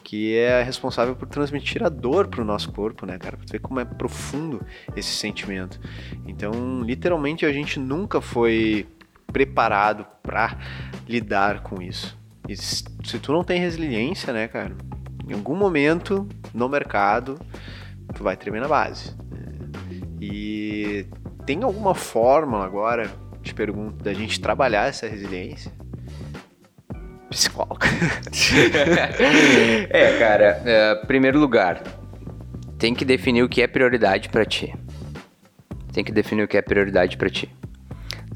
que 0.04 0.36
é 0.36 0.62
responsável 0.62 1.16
por 1.16 1.28
transmitir 1.28 1.84
a 1.84 1.90
dor 1.90 2.28
para 2.28 2.42
o 2.42 2.46
nosso 2.46 2.72
corpo, 2.72 3.06
né, 3.06 3.18
cara? 3.18 3.38
Pra 3.38 3.46
ver 3.50 3.60
como 3.60 3.80
é 3.80 3.86
profundo 3.86 4.62
esse 4.96 5.16
sentimento. 5.16 5.80
Então, 6.28 6.82
literalmente, 6.84 7.46
a 7.46 7.52
gente 7.52 7.80
nunca 7.80 8.22
foi 8.22 8.86
preparado 9.32 10.06
para 10.22 10.58
lidar 11.08 11.64
com 11.64 11.82
isso. 11.82 12.18
E 12.48 12.56
se 12.56 12.84
tu 13.22 13.32
não 13.32 13.44
tem 13.44 13.60
resiliência, 13.60 14.32
né, 14.32 14.48
cara, 14.48 14.76
em 15.28 15.34
algum 15.34 15.56
momento 15.56 16.28
no 16.54 16.70
mercado 16.70 17.40
tu 18.14 18.24
vai 18.24 18.38
tremer 18.38 18.62
na 18.62 18.68
base. 18.68 19.16
E 20.22 21.06
tem 21.46 21.64
alguma 21.64 21.94
forma 21.96 22.64
agora, 22.64 23.12
te 23.46 23.54
pergunto, 23.54 24.04
da 24.04 24.14
gente 24.14 24.42
trabalhar 24.42 24.88
essa 24.88 25.08
resiliência? 25.08 25.72
Psicólogo. 27.30 27.80
é, 29.90 30.18
cara, 30.18 30.62
é, 30.66 30.96
primeiro 31.06 31.40
lugar, 31.40 31.82
tem 32.78 32.94
que 32.94 33.06
definir 33.06 33.44
o 33.44 33.50
que 33.50 33.62
é 33.62 33.68
prioridade 33.68 34.30
pra 34.30 34.46
ti. 34.46 34.74
Tem 35.94 36.04
que 36.04 36.12
definir 36.12 36.44
o 36.44 36.48
que 36.48 36.58
é 36.58 36.62
prioridade 36.62 37.18
pra 37.18 37.30
ti. 37.30 37.50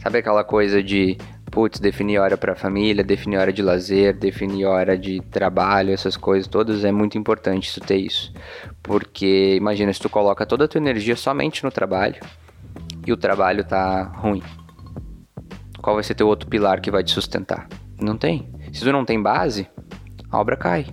Sabe 0.02 0.20
aquela 0.20 0.44
coisa 0.44 0.82
de, 0.82 1.18
putz, 1.52 1.80
definir 1.80 2.20
hora 2.20 2.38
pra 2.38 2.56
família, 2.56 3.04
definir 3.04 3.38
hora 3.38 3.52
de 3.52 3.62
lazer, 3.62 4.16
definir 4.16 4.66
hora 4.66 4.98
de 4.98 5.20
trabalho, 5.30 5.92
essas 5.92 6.16
coisas 6.16 6.48
todas, 6.48 6.86
é 6.86 6.92
muito 6.92 7.18
importante 7.18 7.74
tu 7.74 7.82
ter 7.82 7.98
isso. 7.98 8.34
Porque 8.82 9.56
imagina 9.58 9.92
se 9.92 10.00
tu 10.00 10.10
coloca 10.10 10.46
toda 10.46 10.66
a 10.66 10.68
tua 10.68 10.80
energia 10.80 11.16
somente 11.16 11.64
no 11.64 11.72
trabalho 11.72 12.20
e 13.06 13.12
o 13.12 13.18
trabalho 13.18 13.64
tá 13.64 14.04
ruim. 14.04 14.44
Qual 15.82 15.96
vai 15.96 16.04
ser 16.04 16.16
teu 16.16 16.28
outro 16.28 16.50
pilar 16.50 16.82
que 16.82 16.92
vai 16.92 17.04
te 17.04 17.12
sustentar? 17.12 17.68
Não 18.00 18.18
tem. 18.18 18.52
Se 18.74 18.82
tu 18.82 18.92
não 18.92 19.06
tem 19.06 19.22
base, 19.22 19.68
a 20.30 20.40
obra 20.40 20.56
cai. 20.56 20.88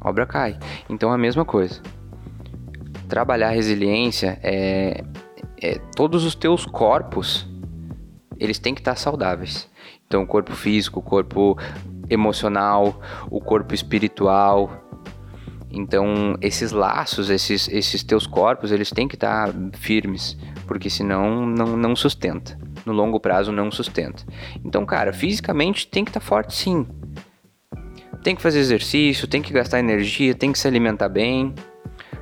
A 0.00 0.08
obra 0.08 0.26
cai. 0.26 0.58
Então 0.88 1.10
é 1.10 1.14
a 1.14 1.18
mesma 1.18 1.44
coisa. 1.44 1.80
Trabalhar 3.08 3.50
resiliência 3.50 4.38
é, 4.42 5.04
é 5.60 5.78
todos 5.94 6.24
os 6.24 6.34
teus 6.34 6.64
corpos 6.64 7.46
eles 8.38 8.58
têm 8.58 8.74
que 8.74 8.80
estar 8.80 8.96
saudáveis. 8.96 9.70
Então 10.06 10.22
o 10.22 10.26
corpo 10.26 10.52
físico, 10.52 11.00
o 11.00 11.02
corpo 11.02 11.56
emocional, 12.10 13.00
o 13.30 13.40
corpo 13.40 13.74
espiritual. 13.74 14.70
Então 15.70 16.36
esses 16.40 16.72
laços, 16.72 17.30
esses, 17.30 17.68
esses 17.68 18.02
teus 18.02 18.26
corpos, 18.26 18.72
eles 18.72 18.90
têm 18.90 19.06
que 19.06 19.14
estar 19.14 19.50
firmes, 19.74 20.36
porque 20.66 20.90
senão 20.90 21.46
não, 21.46 21.76
não 21.76 21.96
sustenta. 21.96 22.58
No 22.84 22.92
longo 22.92 23.20
prazo 23.20 23.52
não 23.52 23.70
sustenta. 23.70 24.24
Então, 24.64 24.84
cara, 24.84 25.12
fisicamente 25.12 25.86
tem 25.86 26.04
que 26.04 26.10
estar 26.10 26.20
forte 26.20 26.54
sim. 26.54 26.86
Tem 28.22 28.36
que 28.36 28.42
fazer 28.42 28.60
exercício, 28.60 29.26
tem 29.26 29.42
que 29.42 29.52
gastar 29.52 29.80
energia, 29.80 30.34
tem 30.34 30.52
que 30.52 30.58
se 30.58 30.66
alimentar 30.66 31.08
bem. 31.08 31.54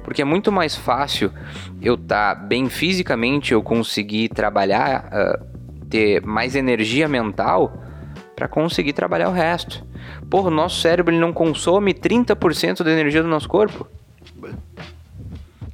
Porque 0.02 0.22
é 0.22 0.24
muito 0.24 0.50
mais 0.50 0.74
fácil 0.74 1.32
eu 1.80 1.94
estar 1.94 2.34
bem 2.34 2.68
fisicamente, 2.68 3.52
eu 3.52 3.62
conseguir 3.62 4.28
trabalhar, 4.28 5.08
ah, 5.12 5.40
ter 5.88 6.24
mais 6.24 6.56
energia 6.56 7.06
mental 7.06 7.82
para 8.34 8.48
conseguir 8.48 8.94
trabalhar 8.94 9.28
o 9.28 9.32
resto. 9.32 9.84
Porra, 10.30 10.48
o 10.48 10.50
nosso 10.50 10.80
cérebro 10.80 11.12
ele 11.12 11.20
não 11.20 11.32
consome 11.32 11.92
30% 11.92 12.82
da 12.82 12.90
energia 12.90 13.22
do 13.22 13.28
nosso 13.28 13.48
corpo. 13.48 13.86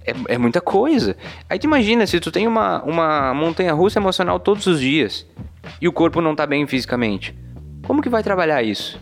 É, 0.06 0.34
é 0.34 0.38
muita 0.38 0.60
coisa. 0.60 1.16
Aí 1.50 1.58
tu 1.58 1.64
imagina, 1.64 2.06
se 2.06 2.20
tu 2.20 2.30
tem 2.30 2.46
uma, 2.46 2.82
uma 2.84 3.34
montanha 3.34 3.72
russa 3.72 3.98
emocional 3.98 4.38
todos 4.38 4.66
os 4.66 4.80
dias 4.80 5.26
e 5.80 5.88
o 5.88 5.92
corpo 5.92 6.20
não 6.20 6.36
tá 6.36 6.46
bem 6.46 6.66
fisicamente, 6.66 7.36
como 7.86 8.00
que 8.00 8.08
vai 8.08 8.22
trabalhar 8.22 8.62
isso? 8.62 9.00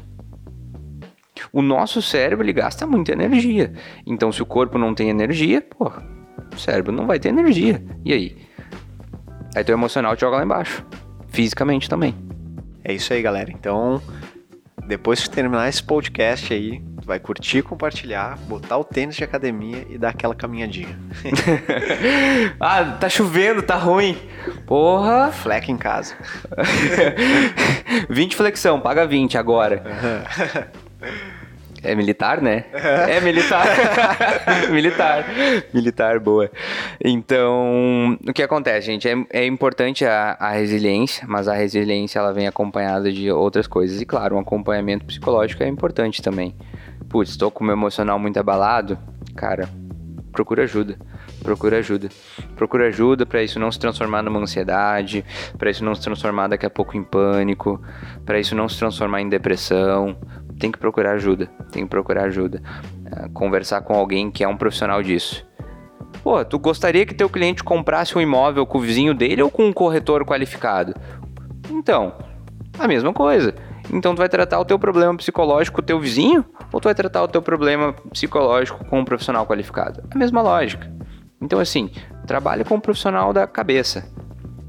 O 1.53 1.63
nosso 1.63 2.01
cérebro 2.01 2.45
ele 2.45 2.53
gasta 2.53 2.87
muita 2.87 3.13
energia. 3.13 3.73
Então, 4.07 4.33
se 4.33 4.43
o 4.43 4.47
corpo 4.47 4.79
não 4.79 4.95
tem 4.95 5.09
energia, 5.11 5.61
pô, 5.61 5.93
o 6.53 6.59
cérebro 6.59 6.91
não 6.91 7.07
vai 7.07 7.19
ter 7.19 7.29
energia. 7.29 7.83
E 8.05 8.13
aí? 8.13 8.37
Aí 9.55 9.63
teu 9.63 9.75
emocional 9.75 10.17
te 10.17 10.21
joga 10.21 10.39
lá 10.39 10.45
embaixo. 10.45 10.85
Fisicamente 11.29 11.89
também. 11.89 12.15
É 12.83 12.93
isso 12.93 13.13
aí, 13.13 13.23
galera. 13.23 13.51
Então, 13.51 14.03
depois 14.87 15.23
que 15.23 15.31
terminar 15.31 15.69
esse 15.69 15.83
podcast 15.83 16.53
aí, 16.53 16.83
tu 17.05 17.07
vai 17.07 17.21
curtir, 17.21 17.63
compartilhar, 17.63 18.39
botar 18.49 18.79
o 18.79 18.85
tênis 18.85 19.15
de 19.15 19.23
academia 19.23 19.85
e 19.91 19.99
dar 19.99 20.09
aquela 20.09 20.35
caminhadinha. 20.35 20.99
ah, 22.59 22.97
tá 22.99 23.11
chovendo, 23.11 23.61
tá 23.61 23.77
ruim. 23.77 24.17
Porra. 24.67 25.31
Fleca 25.31 25.71
em 25.71 25.77
casa. 25.77 26.15
20 28.09 28.35
flexão, 28.35 28.81
paga 28.81 29.07
20 29.07 29.37
agora. 29.37 29.83
É 31.83 31.95
militar, 31.95 32.41
né? 32.41 32.65
É, 32.73 33.21
militar. 33.21 33.67
militar. 34.73 35.27
Militar, 35.75 36.19
boa. 36.19 36.51
Então, 37.05 38.19
o 38.27 38.33
que 38.33 38.43
acontece, 38.43 38.87
gente? 38.87 39.07
É, 39.07 39.15
é 39.31 39.47
importante 39.47 40.07
a, 40.07 40.39
a, 40.41 40.53
resiliência, 40.53 41.27
mas 41.29 41.47
a 41.49 41.53
resiliência 41.53 42.19
ela 42.19 42.33
vem 42.33 42.47
acompanhada 42.47 43.13
de 43.13 43.31
outras 43.31 43.67
coisas. 43.67 44.01
E 44.01 44.07
claro, 44.07 44.37
um 44.37 44.39
acompanhamento 44.39 45.05
psicológico 45.05 45.63
é 45.63 45.69
importante 45.69 46.23
também. 46.23 46.55
Putz, 47.15 47.31
estou 47.31 47.49
com 47.49 47.63
o 47.63 47.67
meu 47.69 47.77
emocional 47.77 48.19
muito 48.19 48.41
abalado. 48.41 48.99
Cara, 49.37 49.69
procura 50.33 50.65
ajuda 50.65 50.99
procura 51.45 51.79
ajuda. 51.79 52.09
Procura 52.57 52.89
ajuda 52.89 53.25
para 53.25 53.43
isso 53.43 53.61
não 53.61 53.71
se 53.71 53.79
transformar 53.79 54.23
numa 54.23 54.41
ansiedade, 54.41 55.25
para 55.57 55.71
isso 55.71 55.85
não 55.85 55.95
se 55.95 56.01
transformar 56.03 56.49
daqui 56.49 56.67
a 56.67 56.71
pouco 56.71 56.97
em 56.97 57.05
pânico, 57.05 57.81
para 58.25 58.41
isso 58.41 58.57
não 58.57 58.69
se 58.69 58.79
transformar 58.79 59.21
em 59.21 59.29
depressão, 59.29 60.17
tem 60.59 60.73
que 60.73 60.79
procurar 60.79 61.13
ajuda, 61.13 61.47
tem 61.71 61.85
que 61.85 61.91
procurar 61.91 62.25
ajuda. 62.25 62.61
Uh, 63.07 63.31
conversar 63.31 63.83
com 63.83 63.95
alguém 63.95 64.31
que 64.31 64.43
é 64.43 64.49
um 64.49 64.57
profissional 64.57 65.03
disso. 65.03 65.47
Pô, 66.23 66.43
tu 66.45 66.59
gostaria 66.59 67.05
que 67.05 67.15
teu 67.15 67.29
cliente 67.29 67.63
comprasse 67.63 68.17
um 68.17 68.21
imóvel 68.21 68.67
com 68.67 68.79
o 68.79 68.81
vizinho 68.81 69.15
dele 69.15 69.43
ou 69.43 69.51
com 69.51 69.67
um 69.67 69.73
corretor 69.73 70.25
qualificado? 70.25 70.95
Então, 71.71 72.15
a 72.79 72.89
mesma 72.89 73.13
coisa. 73.13 73.55
Então 73.93 74.15
tu 74.15 74.19
vai 74.19 74.29
tratar 74.29 74.59
o 74.59 74.65
teu 74.65 74.79
problema 74.79 75.15
psicológico 75.17 75.77
com 75.77 75.83
o 75.83 75.85
teu 75.85 76.01
vizinho 76.01 76.45
ou 76.73 76.81
tu 76.81 76.85
vai 76.85 76.95
tratar 76.95 77.23
o 77.23 77.29
teu 77.29 77.43
problema 77.43 77.93
psicológico 78.11 78.85
com 78.87 79.01
um 79.01 79.05
profissional 79.05 79.47
qualificado? 79.47 80.03
É 80.11 80.15
a 80.15 80.19
mesma 80.19 80.43
lógica. 80.43 80.91
Então 81.41 81.61
assim, 81.61 81.91
trabalha 82.27 82.65
com 82.65 82.77
um 82.77 82.81
profissional 82.81 83.33
da 83.33 83.47
cabeça. 83.47 84.09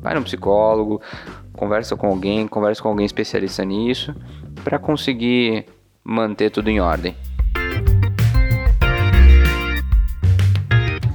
Vai 0.02 0.14
no 0.14 0.24
psicólogo, 0.24 1.02
conversa 1.54 1.96
com 1.96 2.08
alguém, 2.08 2.48
conversa 2.48 2.82
com 2.82 2.90
alguém 2.90 3.06
especialista 3.06 3.64
nisso 3.64 4.14
para 4.64 4.78
conseguir 4.78 5.66
manter 6.04 6.50
tudo 6.52 6.70
em 6.70 6.80
ordem. 6.80 7.16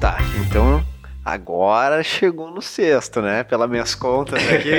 Tá, 0.01 0.17
então 0.41 0.83
agora 1.25 2.03
chegou 2.03 2.51
no 2.51 2.63
sexto, 2.63 3.21
né? 3.21 3.45
Pelas 3.45 3.69
minhas 3.69 3.95
contas 3.95 4.43
aqui. 4.49 4.73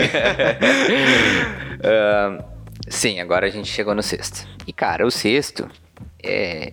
uh, 1.79 2.43
sim, 2.91 3.19
agora 3.19 3.47
a 3.47 3.49
gente 3.49 3.67
chegou 3.67 3.95
no 3.95 4.03
sexto. 4.03 4.47
E 4.67 4.73
cara, 4.73 5.05
o 5.05 5.11
sexto 5.11 5.67
é, 6.23 6.71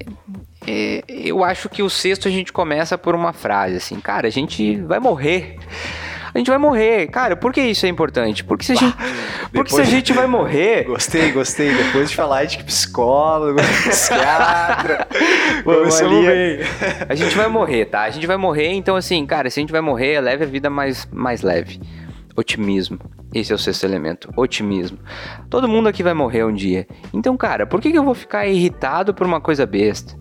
é, 0.66 1.02
eu 1.08 1.42
acho 1.42 1.68
que 1.68 1.82
o 1.82 1.88
sexto 1.88 2.28
a 2.28 2.30
gente 2.30 2.52
começa 2.52 2.98
por 2.98 3.14
uma 3.14 3.32
frase 3.32 3.76
assim, 3.76 4.00
cara, 4.00 4.26
a 4.26 4.30
gente 4.30 4.76
vai 4.82 4.98
morrer 4.98 5.56
a 6.34 6.38
gente 6.38 6.50
vai 6.50 6.58
morrer. 6.58 7.08
Cara, 7.08 7.36
por 7.36 7.52
que 7.52 7.60
isso 7.60 7.86
é 7.86 7.88
importante? 7.88 8.44
Porque 8.44 8.64
se 8.64 8.72
a 8.72 8.74
gente, 8.76 8.96
porque 9.52 9.70
se 9.72 9.80
a 9.80 9.84
gente 9.84 10.12
vai 10.12 10.26
morrer. 10.26 10.84
Gostei, 10.88 11.32
gostei. 11.32 11.74
Depois 11.74 12.10
de 12.10 12.16
falar 12.16 12.44
de 12.44 12.62
psicólogo, 12.62 13.60
psiquiatra. 13.60 15.06
Começamos 15.64 16.26
bem. 16.26 16.60
A 17.08 17.14
gente 17.14 17.36
vai 17.36 17.48
morrer, 17.48 17.86
tá? 17.86 18.02
A 18.02 18.10
gente 18.10 18.26
vai 18.26 18.36
morrer, 18.36 18.72
então 18.72 18.96
assim, 18.96 19.24
cara, 19.26 19.50
se 19.50 19.58
a 19.58 19.62
gente 19.62 19.72
vai 19.72 19.80
morrer, 19.80 20.20
leve 20.20 20.44
a 20.44 20.46
vida 20.46 20.70
mais, 20.70 21.08
mais 21.12 21.42
leve. 21.42 21.80
Otimismo. 22.36 22.98
Esse 23.32 23.52
é 23.52 23.54
o 23.54 23.58
sexto 23.58 23.84
elemento, 23.84 24.32
otimismo. 24.36 24.98
Todo 25.50 25.68
mundo 25.68 25.88
aqui 25.88 26.02
vai 26.02 26.14
morrer 26.14 26.44
um 26.44 26.52
dia. 26.52 26.86
Então, 27.12 27.36
cara, 27.36 27.66
por 27.66 27.80
que, 27.80 27.92
que 27.92 27.98
eu 27.98 28.04
vou 28.04 28.14
ficar 28.14 28.46
irritado 28.46 29.12
por 29.12 29.26
uma 29.26 29.40
coisa 29.40 29.66
besta? 29.66 30.16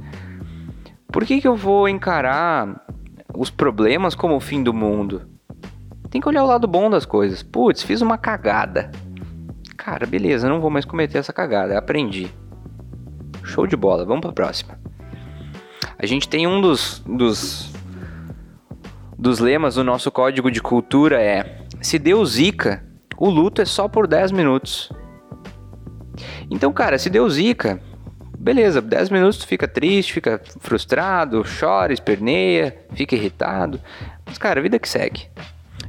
Por 1.12 1.26
que, 1.26 1.39
que 1.39 1.48
eu 1.48 1.56
vou 1.56 1.88
encarar 1.88 2.86
os 3.34 3.50
problemas 3.50 4.13
como 4.13 4.36
o 4.36 4.41
fim 4.41 4.62
do 4.62 4.74
mundo? 4.74 5.28
Tem 6.10 6.20
que 6.20 6.28
olhar 6.28 6.43
o 6.43 6.48
lado 6.48 6.67
bom 6.67 6.89
das 6.89 7.06
coisas. 7.06 7.41
Putz, 7.41 7.82
fiz 7.82 8.02
uma 8.02 8.17
cagada. 8.17 8.91
Cara, 9.78 10.06
beleza, 10.06 10.50
não 10.50 10.60
vou 10.60 10.70
mais 10.70 10.84
cometer 10.84 11.17
essa 11.17 11.32
cagada. 11.32 11.78
Aprendi. 11.78 12.32
Show 13.43 13.65
de 13.65 13.78
bola, 13.78 14.04
vamos 14.04 14.22
pra 14.22 14.34
próxima. 14.34 14.78
A 15.98 16.06
gente 16.06 16.28
tem 16.28 16.46
um 16.46 16.60
dos, 16.60 17.00
dos, 17.08 17.74
dos 19.17 19.39
lemas 19.39 19.76
do 19.76 19.84
nosso 19.84 20.12
código 20.12 20.52
de 20.52 20.62
cultura 20.62 21.22
é: 21.22 21.65
se 21.82 21.98
Deus 21.98 22.32
zica, 22.32 22.87
o 23.17 23.30
luto 23.30 23.62
é 23.62 23.65
só 23.65 23.88
por 23.88 24.08
10 24.08 24.32
minutos. 24.32 24.91
Então, 26.49 26.71
cara, 26.71 26.97
se 26.97 27.10
Deus 27.10 27.34
zica, 27.34 27.82
beleza, 28.38 28.82
10 28.82 29.10
minutos 29.10 29.39
tu 29.39 29.47
fica 29.47 29.67
triste, 29.67 30.13
fica 30.13 30.41
frustrado, 30.60 31.43
chora, 31.60 31.93
esperneia, 31.93 32.86
fica 32.93 33.15
irritado. 33.15 33.80
Mas, 34.25 34.38
cara, 34.38 34.62
vida 34.62 34.80
que 34.80 34.88
segue. 34.88 35.27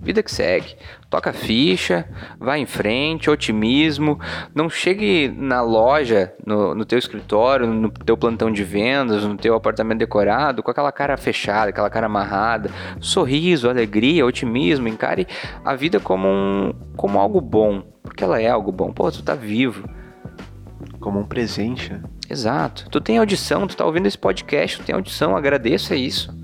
Vida 0.01 0.23
que 0.23 0.31
segue. 0.31 0.77
Toca 1.11 1.33
ficha, 1.33 2.07
vai 2.39 2.61
em 2.61 2.67
frente, 2.67 3.31
otimismo. 3.31 4.19
Não 4.55 4.69
chegue 4.69 5.29
na 5.29 5.61
loja, 5.63 6.33
no, 6.45 6.75
no 6.75 6.85
teu 6.85 6.99
escritório, 6.99 7.67
no 7.67 7.91
teu 7.91 8.17
plantão 8.17 8.53
de 8.53 8.63
vendas, 8.63 9.25
no 9.25 9.37
teu 9.37 9.55
apartamento 9.55 9.99
decorado, 9.99 10.63
com 10.63 10.71
aquela 10.71 10.93
cara 10.93 11.17
fechada, 11.17 11.71
aquela 11.71 11.91
cara 11.91 12.07
amarrada. 12.07 12.71
Sorriso, 13.01 13.69
alegria, 13.69 14.27
otimismo. 14.27 14.89
Encare 14.89 15.27
a 15.65 15.75
vida 15.75 15.99
como, 15.99 16.29
um, 16.29 16.73
como 16.97 17.19
algo 17.19 17.41
bom. 17.41 17.83
Porque 18.03 18.23
ela 18.23 18.41
é 18.41 18.49
algo 18.49 18.71
bom. 18.73 18.93
Pô, 18.93 19.11
tu 19.11 19.23
tá 19.23 19.35
vivo. 19.35 19.89
Como 21.01 21.21
um 21.21 21.25
presente, 21.25 21.93
né? 21.93 22.03
Exato. 22.31 22.89
Tu 22.91 23.01
tem 23.01 23.19
audição, 23.19 23.67
tu 23.67 23.77
tá 23.77 23.85
ouvindo 23.85 24.07
esse 24.07 24.19
podcast, 24.19 24.79
tu 24.79 24.85
tem 24.85 24.95
audição, 24.95 25.37
agradeça 25.37 25.97
isso. 25.97 26.37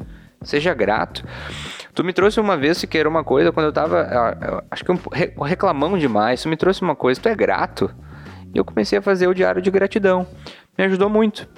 Seja 0.42 0.72
grato. 0.72 1.24
Tu 1.94 2.02
me 2.02 2.12
trouxe 2.12 2.40
uma 2.40 2.56
vez, 2.56 2.78
se 2.78 2.86
queira 2.86 3.08
uma 3.08 3.22
coisa, 3.22 3.52
quando 3.52 3.66
eu 3.66 3.72
tava. 3.72 4.64
Acho 4.70 4.84
que 4.84 4.90
um, 4.90 4.98
reclamando 5.42 5.98
demais. 5.98 6.42
Tu 6.42 6.48
me 6.48 6.56
trouxe 6.56 6.82
uma 6.82 6.96
coisa, 6.96 7.20
tu 7.20 7.28
é 7.28 7.34
grato. 7.36 7.88
E 8.52 8.58
eu 8.58 8.64
comecei 8.64 8.98
a 8.98 9.02
fazer 9.02 9.28
o 9.28 9.34
diário 9.34 9.62
de 9.62 9.70
gratidão. 9.70 10.26
Me 10.76 10.84
ajudou 10.84 11.08
muito. 11.08 11.48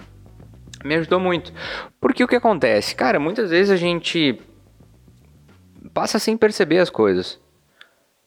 Me 0.85 0.95
ajudou 0.97 1.19
muito. 1.19 1.53
Porque 1.99 2.23
o 2.23 2.29
que 2.29 2.37
acontece? 2.37 2.95
Cara, 2.95 3.19
muitas 3.19 3.51
vezes 3.51 3.71
a 3.71 3.77
gente 3.77 4.39
passa 5.95 6.19
sem 6.19 6.37
perceber 6.37 6.79
as 6.79 6.91
coisas. 6.91 7.41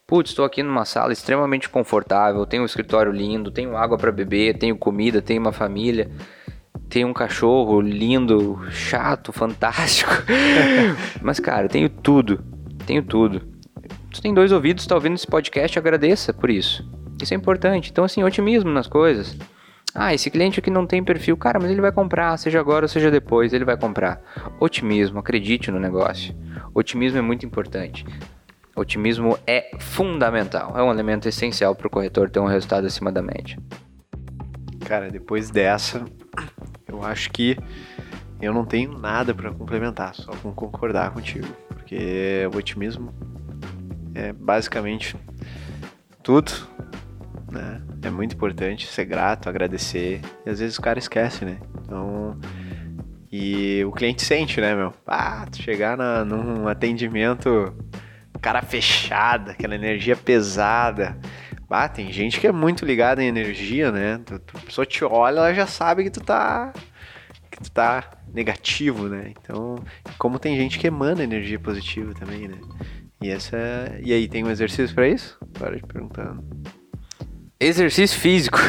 Putz, 0.07 0.31
estou 0.31 0.43
aqui 0.43 0.63
numa 0.63 0.85
sala 0.85 1.13
extremamente 1.13 1.69
confortável, 1.69 2.43
tenho 2.43 2.63
um 2.63 2.65
escritório 2.65 3.11
lindo, 3.11 3.51
tenho 3.51 3.77
água 3.77 3.95
para 3.95 4.11
beber, 4.11 4.57
tenho 4.57 4.75
comida, 4.75 5.21
tenho 5.21 5.39
uma 5.39 5.51
família 5.51 6.09
tem 6.89 7.05
um 7.05 7.13
cachorro 7.13 7.79
lindo, 7.79 8.59
chato, 8.71 9.31
fantástico. 9.31 10.11
Mas, 11.21 11.39
cara, 11.39 11.69
tenho 11.69 11.87
tudo. 11.87 12.43
Tenho 12.85 13.03
tudo. 13.03 13.41
Tu 14.11 14.21
tem 14.21 14.33
dois 14.33 14.51
ouvidos, 14.51 14.87
tá 14.87 14.95
ouvindo 14.95 15.13
esse 15.15 15.27
podcast, 15.27 15.77
agradeça 15.77 16.33
por 16.33 16.49
isso. 16.49 16.83
Isso 17.21 17.33
é 17.33 17.37
importante. 17.37 17.91
Então, 17.91 18.03
assim, 18.03 18.23
otimismo 18.23 18.71
nas 18.71 18.87
coisas. 18.87 19.37
Ah, 19.93 20.13
esse 20.13 20.29
cliente 20.31 20.59
aqui 20.59 20.71
não 20.71 20.85
tem 20.87 21.03
perfil. 21.03 21.37
Cara, 21.37 21.59
mas 21.59 21.69
ele 21.69 21.81
vai 21.81 21.91
comprar, 21.91 22.35
seja 22.37 22.59
agora 22.59 22.85
ou 22.85 22.89
seja 22.89 23.11
depois, 23.11 23.53
ele 23.53 23.65
vai 23.65 23.77
comprar. 23.77 24.21
Otimismo, 24.59 25.19
acredite 25.19 25.69
no 25.69 25.79
negócio. 25.79 26.35
Otimismo 26.73 27.19
é 27.19 27.21
muito 27.21 27.45
importante. 27.45 28.03
Otimismo 28.75 29.37
é 29.45 29.71
fundamental, 29.77 30.77
é 30.77 30.81
um 30.81 30.91
elemento 30.91 31.27
essencial 31.27 31.75
para 31.75 31.87
o 31.87 31.89
corretor 31.89 32.29
ter 32.29 32.39
um 32.39 32.45
resultado 32.45 32.87
acima 32.87 33.11
da 33.11 33.21
média. 33.21 33.57
Cara, 34.85 35.09
depois 35.09 35.51
dessa, 35.51 36.05
eu 36.89 37.03
acho 37.03 37.29
que 37.31 37.57
eu 38.41 38.53
não 38.53 38.65
tenho 38.65 38.97
nada 38.97 39.33
para 39.33 39.51
complementar, 39.51 40.15
só 40.15 40.31
com 40.31 40.51
concordar 40.51 41.11
contigo, 41.11 41.47
porque 41.69 42.47
o 42.53 42.57
otimismo 42.57 43.13
é 44.15 44.33
basicamente 44.33 45.15
tudo, 46.23 46.51
né? 47.51 47.81
É 48.01 48.09
muito 48.09 48.35
importante 48.35 48.87
ser 48.87 49.05
grato, 49.05 49.49
agradecer, 49.49 50.21
e 50.45 50.49
às 50.49 50.59
vezes 50.59 50.77
o 50.77 50.81
cara 50.81 50.99
esquece, 50.99 51.43
né? 51.43 51.57
Então, 51.81 52.39
e 53.31 53.83
o 53.85 53.91
cliente 53.91 54.23
sente, 54.23 54.59
né, 54.61 54.73
meu? 54.73 54.93
Ah, 55.05 55.45
tu 55.51 55.61
chegar 55.61 55.97
na, 55.97 56.23
num 56.23 56.67
atendimento 56.67 57.73
cara 58.39 58.61
fechada, 58.61 59.51
aquela 59.51 59.75
energia 59.75 60.15
pesada. 60.15 61.17
Ah, 61.69 61.87
tem 61.87 62.11
gente 62.11 62.39
que 62.39 62.47
é 62.47 62.51
muito 62.51 62.83
ligada 62.83 63.23
em 63.23 63.27
energia, 63.27 63.91
né? 63.91 64.19
A 64.55 64.59
pessoa 64.59 64.85
te 64.85 65.05
olha, 65.05 65.37
ela 65.37 65.53
já 65.53 65.67
sabe 65.67 66.03
que 66.03 66.09
tu 66.09 66.21
tá 66.21 66.73
que 67.51 67.61
tu 67.61 67.71
tá 67.71 68.03
negativo, 68.33 69.07
né? 69.07 69.33
Então, 69.39 69.75
como 70.17 70.39
tem 70.39 70.57
gente 70.57 70.79
que 70.79 70.87
emana 70.87 71.23
energia 71.23 71.59
positiva 71.59 72.13
também, 72.13 72.47
né? 72.47 72.57
E 73.21 73.29
essa 73.29 73.57
E 74.01 74.13
aí, 74.13 74.27
tem 74.27 74.43
um 74.43 74.49
exercício 74.49 74.95
para 74.95 75.07
isso? 75.07 75.37
Agora 75.55 75.77
te 75.77 75.85
perguntando. 75.85 76.43
Exercício 77.59 78.17
físico. 78.17 78.57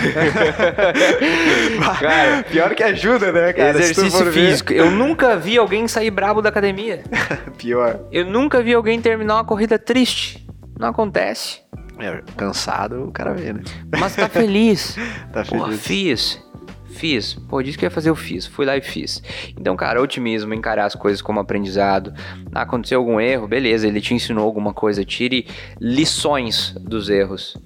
cara, 2.01 2.43
pior 2.43 2.75
que 2.75 2.83
ajuda, 2.83 3.31
né, 3.31 3.53
cara? 3.53 3.79
Exercício 3.79 4.33
físico. 4.33 4.73
Eu 4.73 4.91
nunca 4.91 5.37
vi 5.37 5.57
alguém 5.57 5.87
sair 5.87 6.11
brabo 6.11 6.43
da 6.43 6.49
academia. 6.49 7.05
pior. 7.57 8.01
Eu 8.11 8.27
nunca 8.27 8.61
vi 8.61 8.75
alguém 8.75 9.01
terminar 9.01 9.37
uma 9.37 9.45
corrida 9.45 9.79
triste. 9.79 10.45
Não 10.77 10.89
acontece. 10.89 11.61
É, 12.01 12.23
cansado 12.37 13.05
o 13.05 13.13
cara 13.13 13.33
vê, 13.35 13.53
né? 13.53 13.63
Mas 13.99 14.17
tá 14.17 14.29
feliz. 14.29 14.97
tá 15.33 15.45
feliz. 15.45 15.63
Porra, 15.63 15.77
fiz. 15.77 16.43
Fiz. 16.87 17.35
Pô, 17.35 17.63
disse 17.63 17.79
que 17.79 17.85
ia 17.85 17.91
fazer, 17.91 18.11
eu 18.11 18.17
fiz. 18.17 18.47
Fui 18.47 18.67
lá 18.67 18.77
e 18.77 18.83
fiz. 18.83 19.23
Então, 19.59 19.77
cara, 19.77 20.03
otimismo, 20.03 20.53
encarar 20.53 20.87
as 20.87 20.95
coisas 20.95 21.23
como 21.23 21.41
aprendizado. 21.41 22.13
Aconteceu 22.53 22.99
algum 22.99 23.21
erro, 23.21 23.47
beleza, 23.47 23.87
ele 23.87 24.01
te 24.01 24.13
ensinou 24.13 24.45
alguma 24.45 24.75
coisa. 24.75 25.05
Tire 25.05 25.47
lições 25.81 26.75
dos 26.81 27.09
erros. 27.09 27.57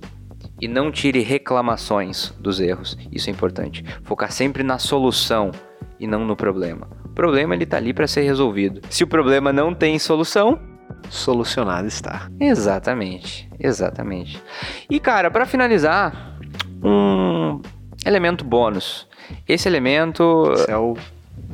e 0.61 0.68
não 0.68 0.91
tire 0.91 1.20
reclamações 1.20 2.32
dos 2.39 2.61
erros. 2.61 2.97
Isso 3.11 3.28
é 3.28 3.32
importante. 3.32 3.85
Focar 4.03 4.30
sempre 4.30 4.62
na 4.62 4.78
solução 4.78 5.51
e 5.99 6.07
não 6.07 6.24
no 6.24 6.37
problema. 6.37 6.89
O 7.05 7.09
problema 7.11 7.55
ele 7.55 7.66
tá 7.66 7.76
ali 7.76 7.93
para 7.93 8.07
ser 8.07 8.22
resolvido. 8.22 8.80
Se 8.89 9.05
o 9.05 9.07
problema 9.07 9.53
não 9.53 9.74
tem 9.74 9.99
solução, 9.99 10.59
solucionado 11.09 11.87
está. 11.87 12.28
Exatamente, 12.41 13.49
exatamente. 13.59 14.43
E 14.91 14.99
cara, 14.99 15.30
para 15.30 15.47
finalizar, 15.47 16.37
um 16.82 17.61
elemento 18.05 18.45
bônus. 18.45 19.09
Esse 19.49 19.68
elemento 19.68 20.53
Esse 20.53 20.70
é 20.70 20.76
o 20.76 20.97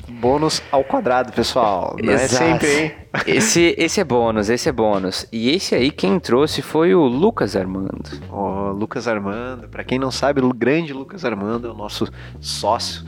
bônus 0.08 0.62
ao 0.70 0.84
quadrado, 0.84 1.32
pessoal. 1.32 1.96
Não 2.02 2.12
Exato. 2.12 2.34
é 2.34 2.36
sempre, 2.36 2.80
hein? 2.80 2.92
Esse, 3.26 3.74
esse 3.76 4.00
é 4.00 4.04
bônus, 4.04 4.48
esse 4.48 4.68
é 4.68 4.72
bônus. 4.72 5.26
E 5.32 5.50
esse 5.50 5.74
aí 5.74 5.90
quem 5.90 6.18
trouxe 6.18 6.62
foi 6.62 6.94
o 6.94 7.04
Lucas 7.06 7.56
Armando. 7.56 8.10
O 8.30 8.70
Lucas 8.70 9.08
Armando, 9.08 9.68
para 9.68 9.82
quem 9.82 9.98
não 9.98 10.10
sabe, 10.10 10.40
o 10.40 10.52
grande 10.52 10.92
Lucas 10.92 11.24
Armando 11.24 11.68
é 11.68 11.70
o 11.70 11.74
nosso 11.74 12.08
sócio, 12.40 13.04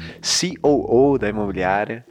COO 0.60 1.18
da 1.18 1.28
imobiliária 1.28 2.04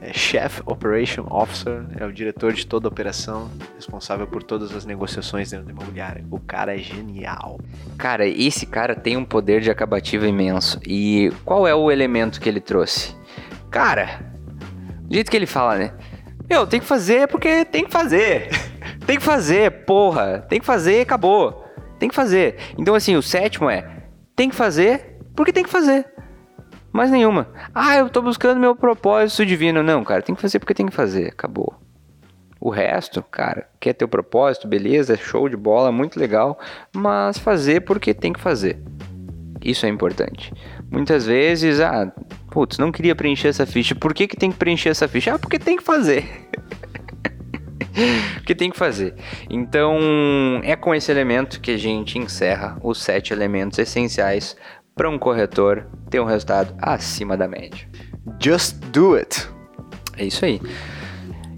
é 0.00 0.12
Chef 0.12 0.60
Operation 0.64 1.26
Officer, 1.28 1.84
é 1.98 2.04
o 2.04 2.12
diretor 2.12 2.52
de 2.52 2.66
toda 2.66 2.86
a 2.86 2.90
operação, 2.90 3.50
responsável 3.74 4.26
por 4.26 4.42
todas 4.42 4.74
as 4.74 4.84
negociações 4.84 5.50
dentro 5.50 5.66
da 5.66 5.72
imobiliária. 5.72 6.24
O 6.30 6.38
cara 6.38 6.74
é 6.74 6.78
genial. 6.78 7.60
Cara, 7.96 8.26
esse 8.26 8.66
cara 8.66 8.94
tem 8.94 9.16
um 9.16 9.24
poder 9.24 9.60
de 9.60 9.70
acabativa 9.70 10.26
imenso. 10.26 10.80
E 10.86 11.32
qual 11.44 11.66
é 11.66 11.74
o 11.74 11.90
elemento 11.90 12.40
que 12.40 12.48
ele 12.48 12.60
trouxe? 12.60 13.14
Cara, 13.70 14.20
do 15.02 15.14
jeito 15.14 15.30
que 15.30 15.36
ele 15.36 15.46
fala, 15.46 15.76
né? 15.76 15.94
Meu, 16.48 16.66
tem 16.66 16.80
que 16.80 16.86
fazer 16.86 17.28
porque 17.28 17.64
tem 17.64 17.84
que 17.84 17.90
fazer. 17.90 18.48
tem 19.04 19.16
que 19.16 19.22
fazer, 19.22 19.84
porra. 19.84 20.46
Tem 20.48 20.60
que 20.60 20.66
fazer, 20.66 21.02
acabou. 21.02 21.64
Tem 21.98 22.08
que 22.08 22.14
fazer. 22.14 22.56
Então, 22.78 22.94
assim, 22.94 23.16
o 23.16 23.22
sétimo 23.22 23.68
é: 23.68 23.84
tem 24.36 24.48
que 24.48 24.54
fazer 24.54 25.18
porque 25.34 25.52
tem 25.52 25.64
que 25.64 25.70
fazer. 25.70 26.06
Mais 26.98 27.12
nenhuma. 27.12 27.46
Ah, 27.72 27.94
eu 27.94 28.10
tô 28.10 28.20
buscando 28.20 28.58
meu 28.58 28.74
propósito 28.74 29.46
divino. 29.46 29.84
Não, 29.84 30.02
cara, 30.02 30.20
tem 30.20 30.34
que 30.34 30.42
fazer 30.42 30.58
porque 30.58 30.74
tem 30.74 30.86
que 30.86 30.92
fazer. 30.92 31.28
Acabou. 31.28 31.72
O 32.60 32.70
resto, 32.70 33.22
cara, 33.22 33.68
quer 33.78 33.92
ter 33.92 34.04
o 34.04 34.08
propósito, 34.08 34.66
beleza, 34.66 35.16
show 35.16 35.48
de 35.48 35.56
bola, 35.56 35.92
muito 35.92 36.18
legal, 36.18 36.58
mas 36.92 37.38
fazer 37.38 37.82
porque 37.82 38.12
tem 38.12 38.32
que 38.32 38.40
fazer. 38.40 38.82
Isso 39.62 39.86
é 39.86 39.88
importante. 39.88 40.52
Muitas 40.90 41.24
vezes, 41.24 41.78
ah, 41.80 42.12
putz, 42.50 42.78
não 42.78 42.90
queria 42.90 43.14
preencher 43.14 43.46
essa 43.46 43.64
ficha. 43.64 43.94
Por 43.94 44.12
que, 44.12 44.26
que 44.26 44.36
tem 44.36 44.50
que 44.50 44.58
preencher 44.58 44.88
essa 44.88 45.06
ficha? 45.06 45.32
Ah, 45.32 45.38
porque 45.38 45.56
tem 45.56 45.76
que 45.76 45.84
fazer. 45.84 46.48
porque 48.34 48.56
tem 48.56 48.70
que 48.72 48.76
fazer. 48.76 49.14
Então, 49.48 50.60
é 50.64 50.74
com 50.74 50.92
esse 50.92 51.12
elemento 51.12 51.60
que 51.60 51.70
a 51.70 51.78
gente 51.78 52.18
encerra 52.18 52.76
os 52.82 53.00
sete 53.00 53.32
elementos 53.32 53.78
essenciais 53.78 54.56
para 54.98 55.08
um 55.08 55.16
corretor 55.16 55.86
ter 56.10 56.20
um 56.20 56.24
resultado 56.24 56.74
acima 56.82 57.36
da 57.36 57.46
média. 57.46 57.88
Just 58.42 58.74
do 58.86 59.14
it. 59.14 59.48
É 60.16 60.26
isso 60.26 60.44
aí. 60.44 60.60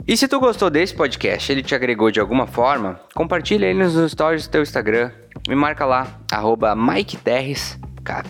E 0.07 0.15
se 0.15 0.29
tu 0.29 0.39
gostou 0.39 0.69
desse 0.69 0.95
podcast, 0.95 1.51
ele 1.51 1.63
te 1.63 1.75
agregou 1.75 2.11
de 2.11 2.21
alguma 2.21 2.47
forma, 2.47 3.01
compartilha 3.15 3.67
ele 3.67 3.83
nos 3.83 4.13
stories 4.13 4.47
do 4.47 4.51
teu 4.51 4.63
Instagram, 4.63 5.11
me 5.49 5.55
marca 5.55 5.87
lá, 5.87 6.21
arroba 6.31 6.77
MikeTerresCap. 6.77 8.29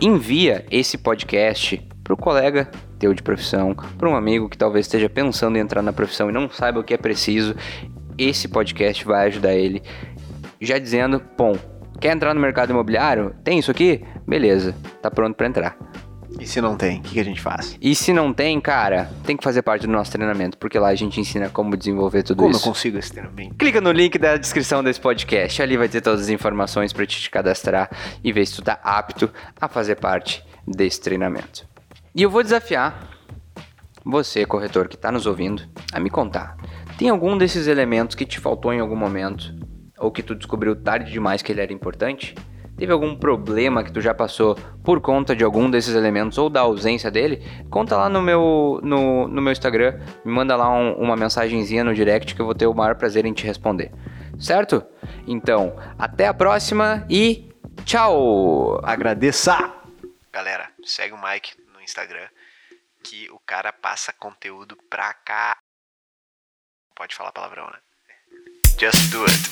Envia 0.00 0.66
esse 0.70 0.98
podcast 0.98 1.80
para 2.02 2.14
o 2.14 2.16
colega 2.16 2.68
teu 2.98 3.14
de 3.14 3.22
profissão, 3.22 3.74
para 3.74 4.08
um 4.08 4.16
amigo 4.16 4.48
que 4.48 4.58
talvez 4.58 4.86
esteja 4.86 5.08
pensando 5.08 5.56
em 5.56 5.60
entrar 5.60 5.82
na 5.82 5.92
profissão 5.92 6.30
e 6.30 6.32
não 6.32 6.50
saiba 6.50 6.80
o 6.80 6.84
que 6.84 6.94
é 6.94 6.98
preciso. 6.98 7.54
Esse 8.16 8.48
podcast 8.48 9.04
vai 9.04 9.28
ajudar 9.28 9.54
ele. 9.54 9.82
Já 10.60 10.78
dizendo, 10.78 11.22
bom, 11.36 11.56
Quer 12.00 12.14
entrar 12.14 12.32
no 12.32 12.40
mercado 12.40 12.70
imobiliário? 12.70 13.34
Tem 13.42 13.58
isso 13.58 13.70
aqui? 13.70 14.04
Beleza, 14.26 14.74
tá 15.02 15.10
pronto 15.10 15.34
para 15.34 15.48
entrar. 15.48 15.76
E 16.38 16.46
se 16.46 16.60
não 16.60 16.76
tem, 16.76 17.00
o 17.00 17.02
que, 17.02 17.14
que, 17.14 17.20
a 17.20 17.24
gente 17.24 17.40
faz? 17.40 17.76
E 17.80 17.94
se 17.94 18.12
não 18.12 18.32
tem, 18.32 18.60
cara, 18.60 19.10
tem 19.24 19.36
que 19.36 19.42
fazer 19.42 19.62
parte 19.62 19.86
do 19.86 19.92
nosso 19.92 20.12
treinamento, 20.12 20.56
porque 20.58 20.78
lá 20.78 20.88
a 20.88 20.94
gente 20.94 21.18
ensina 21.20 21.48
como 21.48 21.76
desenvolver 21.76 22.22
tudo 22.22 22.38
como 22.38 22.50
isso. 22.50 22.60
Como 22.60 22.70
eu 22.70 22.74
consigo 22.74 22.98
esse 22.98 23.10
treinamento? 23.10 23.56
Clica 23.56 23.80
no 23.80 23.90
link 23.90 24.16
da 24.18 24.36
descrição 24.36 24.84
desse 24.84 25.00
podcast, 25.00 25.60
ali 25.60 25.76
vai 25.76 25.88
ter 25.88 26.00
todas 26.00 26.20
as 26.20 26.28
informações 26.28 26.92
para 26.92 27.04
te 27.04 27.28
cadastrar 27.28 27.90
e 28.22 28.32
ver 28.32 28.46
se 28.46 28.54
tu 28.54 28.62
tá 28.62 28.78
apto 28.84 29.28
a 29.60 29.66
fazer 29.66 29.96
parte 29.96 30.44
desse 30.64 31.00
treinamento. 31.00 31.66
E 32.14 32.22
eu 32.22 32.30
vou 32.30 32.44
desafiar 32.44 33.08
você, 34.04 34.46
corretor 34.46 34.86
que 34.86 34.94
está 34.94 35.10
nos 35.10 35.26
ouvindo, 35.26 35.64
a 35.92 35.98
me 35.98 36.10
contar. 36.10 36.56
Tem 36.96 37.08
algum 37.08 37.36
desses 37.36 37.66
elementos 37.66 38.14
que 38.14 38.24
te 38.24 38.38
faltou 38.38 38.72
em 38.72 38.80
algum 38.80 38.96
momento 38.96 39.52
ou 39.98 40.10
que 40.10 40.22
tu 40.22 40.34
descobriu 40.34 40.76
tarde 40.76 41.10
demais 41.10 41.42
que 41.42 41.52
ele 41.52 41.60
era 41.60 41.72
importante? 41.72 42.34
Teve 42.76 42.92
algum 42.92 43.16
problema 43.16 43.82
que 43.82 43.90
tu 43.90 44.00
já 44.00 44.14
passou 44.14 44.54
por 44.84 45.00
conta 45.00 45.34
de 45.34 45.42
algum 45.42 45.68
desses 45.68 45.96
elementos 45.96 46.38
ou 46.38 46.48
da 46.48 46.60
ausência 46.60 47.10
dele? 47.10 47.42
Conta 47.68 47.96
lá 47.96 48.08
no 48.08 48.22
meu, 48.22 48.80
no, 48.84 49.26
no 49.26 49.42
meu 49.42 49.52
Instagram, 49.52 50.00
me 50.24 50.30
manda 50.30 50.54
lá 50.54 50.70
um, 50.70 50.92
uma 50.92 51.16
mensagenzinha 51.16 51.82
no 51.82 51.92
direct 51.92 52.36
que 52.36 52.40
eu 52.40 52.46
vou 52.46 52.54
ter 52.54 52.68
o 52.68 52.74
maior 52.74 52.94
prazer 52.94 53.26
em 53.26 53.32
te 53.32 53.44
responder. 53.44 53.90
Certo? 54.38 54.86
Então, 55.26 55.76
até 55.98 56.28
a 56.28 56.34
próxima 56.34 57.04
e 57.10 57.52
tchau! 57.84 58.80
Agradeça! 58.84 59.74
Galera, 60.32 60.70
segue 60.84 61.14
o 61.14 61.20
Mike 61.20 61.56
no 61.74 61.80
Instagram 61.80 62.28
que 63.02 63.28
o 63.30 63.40
cara 63.40 63.72
passa 63.72 64.12
conteúdo 64.12 64.76
pra 64.88 65.12
cá. 65.14 65.56
Pode 66.94 67.14
falar 67.14 67.32
palavrão, 67.32 67.66
né? 67.66 67.78
Just 68.78 69.10
do 69.10 69.24
it. 69.24 69.48